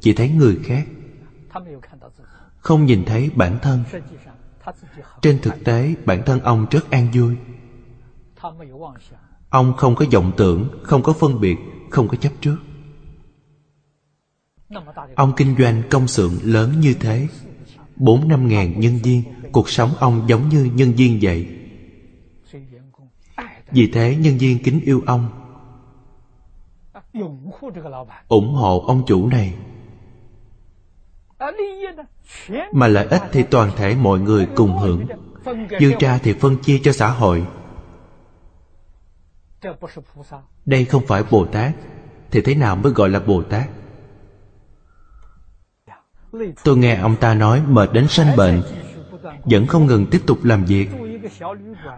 [0.00, 0.86] chỉ thấy người khác.
[2.58, 3.84] Không nhìn thấy bản thân.
[5.22, 7.36] Trên thực tế, bản thân ông rất an vui.
[9.50, 11.56] Ông không có vọng tưởng, không có phân biệt,
[11.90, 12.56] không có chấp trước
[15.14, 17.28] ông kinh doanh công xưởng lớn như thế.
[17.96, 19.22] Bốn năm ngàn nhân viên,
[19.52, 21.46] cuộc sống ông giống như nhân viên vậy.
[23.70, 25.28] Vì thế nhân viên kính yêu ông.
[28.28, 29.54] Ủng hộ ông chủ này.
[32.72, 35.06] Mà lợi ích thì toàn thể mọi người cùng hưởng.
[35.80, 37.46] Dư ra thì phân chia cho xã hội.
[40.66, 41.72] Đây không phải bồ tát.
[42.30, 43.68] Thì thế nào mới gọi là bồ tát?
[46.64, 48.62] Tôi nghe ông ta nói mệt đến sanh bệnh,
[49.44, 50.90] vẫn không ngừng tiếp tục làm việc.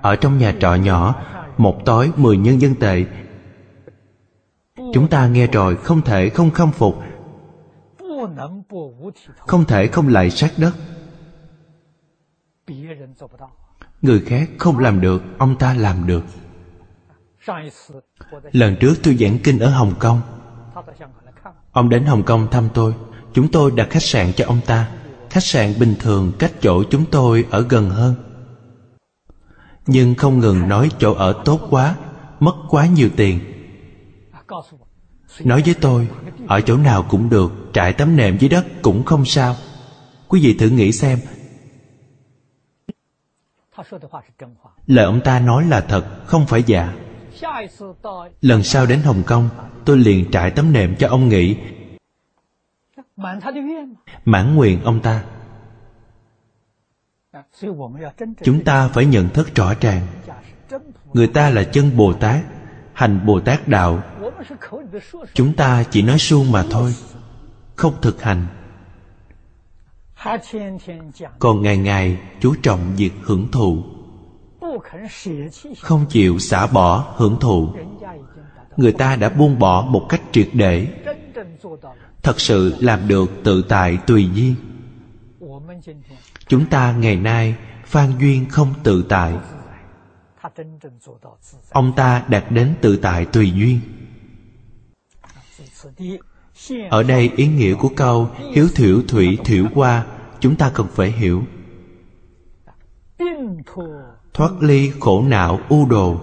[0.03, 1.15] Ở trong nhà trọ nhỏ,
[1.57, 3.05] một tối mười nhân dân tệ.
[4.93, 7.03] Chúng ta nghe rồi không thể không khâm phục,
[9.39, 10.73] không thể không lại sát đất.
[14.03, 16.25] Người khác không làm được, ông ta làm được.
[18.53, 20.21] Lần trước tôi giảng kinh ở hồng kông.
[21.73, 22.95] Ông đến hồng kông thăm tôi
[23.35, 24.89] chúng tôi đặt khách sạn cho ông ta.
[25.31, 28.15] Khách sạn bình thường cách chỗ chúng tôi ở gần hơn.
[29.87, 31.97] Nhưng không ngừng nói chỗ ở tốt quá,
[32.41, 33.41] mất quá nhiều tiền.
[35.45, 36.09] Nói với tôi,
[36.47, 39.57] ở chỗ nào cũng được, trải tấm nệm dưới đất cũng không sao.
[40.29, 41.19] Quý vị thử nghĩ xem.
[44.87, 46.95] Lời ông ta nói là thật, không phải giả.
[48.41, 49.49] Lần sau đến hồng kông,
[49.85, 51.57] tôi liền trải tấm nệm cho ông nghỉ
[54.25, 55.25] mãn nguyện ông ta.
[58.43, 60.07] Chúng ta phải nhận thức rõ ràng.
[61.13, 62.45] Người ta là chân bồ tát
[62.93, 64.03] hành bồ tát đạo.
[65.35, 66.95] Chúng ta chỉ nói suông mà thôi
[67.77, 68.47] không thực hành.
[71.39, 73.83] Còn ngày ngày chú trọng việc hưởng thụ.
[75.81, 77.69] Không chịu xả bỏ hưởng thụ.
[78.77, 79.17] Người ta.
[79.17, 80.87] Đã buông bỏ một cách triệt để
[82.23, 84.55] thật sự làm được tự tại tùy duyên.
[86.49, 87.57] Chúng ta ngày nay
[87.87, 89.35] phan duyên không tự tại.
[91.71, 93.81] Ông ta đạt đến tự tại tùy duyên.
[96.91, 100.07] Ở đây ý nghĩa của câu hiếu thiểu thủy thiểu qua
[100.41, 101.43] chúng ta cần phải hiểu.
[104.35, 106.21] Thoát ly khổ não u đồ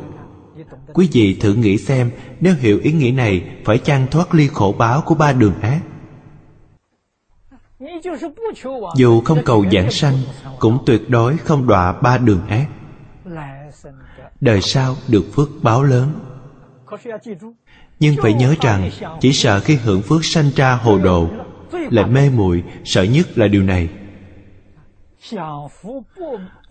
[0.93, 4.75] quý vị thử nghĩ xem, nếu hiểu ý nghĩa này, phải chăng thoát ly khổ
[4.77, 5.79] báo của ba đường ác?
[8.95, 10.15] Dù không cầu giảng sanh,
[10.59, 12.67] cũng tuyệt đối không đọa ba đường ác.
[14.41, 16.11] Đời sau được phước báo lớn.
[17.99, 18.89] Nhưng phải nhớ rằng,
[19.21, 21.29] chỉ sợ khi hưởng phước sanh ra hồ đồ
[21.71, 23.89] lại mê muội, sợ nhất là điều này.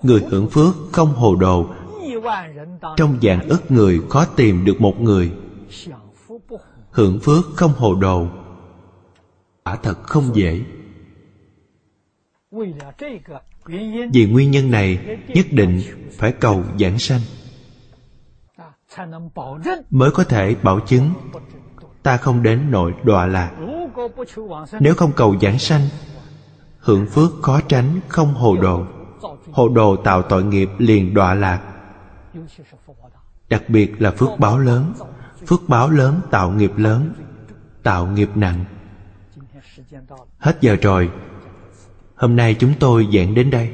[0.02, 1.66] Người hưởng phước không hồ đồ
[2.96, 5.32] trong dạng ức người khó tìm được một người.
[6.90, 8.26] Hưởng phước không hồ đồ.
[9.64, 10.60] Quả thật không dễ.
[14.12, 15.80] Vì nguyên nhân này, nhất định
[16.18, 17.20] phải cầu giảng sanh.
[19.90, 21.12] Mới có thể bảo chứng,
[22.02, 23.50] ta không đến nội đọa lạc.
[24.80, 25.82] Nếu không cầu giảng sanh,
[26.78, 28.82] hưởng phước khó tránh không hồ đồ.
[29.52, 31.77] Hồ đồ tạo tội nghiệp liền đọa lạc
[33.48, 34.92] đặc biệt là phước báo lớn.
[35.46, 37.12] Phước báo lớn, tạo nghiệp lớn,
[37.82, 38.64] tạo nghiệp nặng.
[40.38, 41.10] Hết giờ rồi.
[42.14, 43.72] Hôm nay chúng tôi giảng đến đây.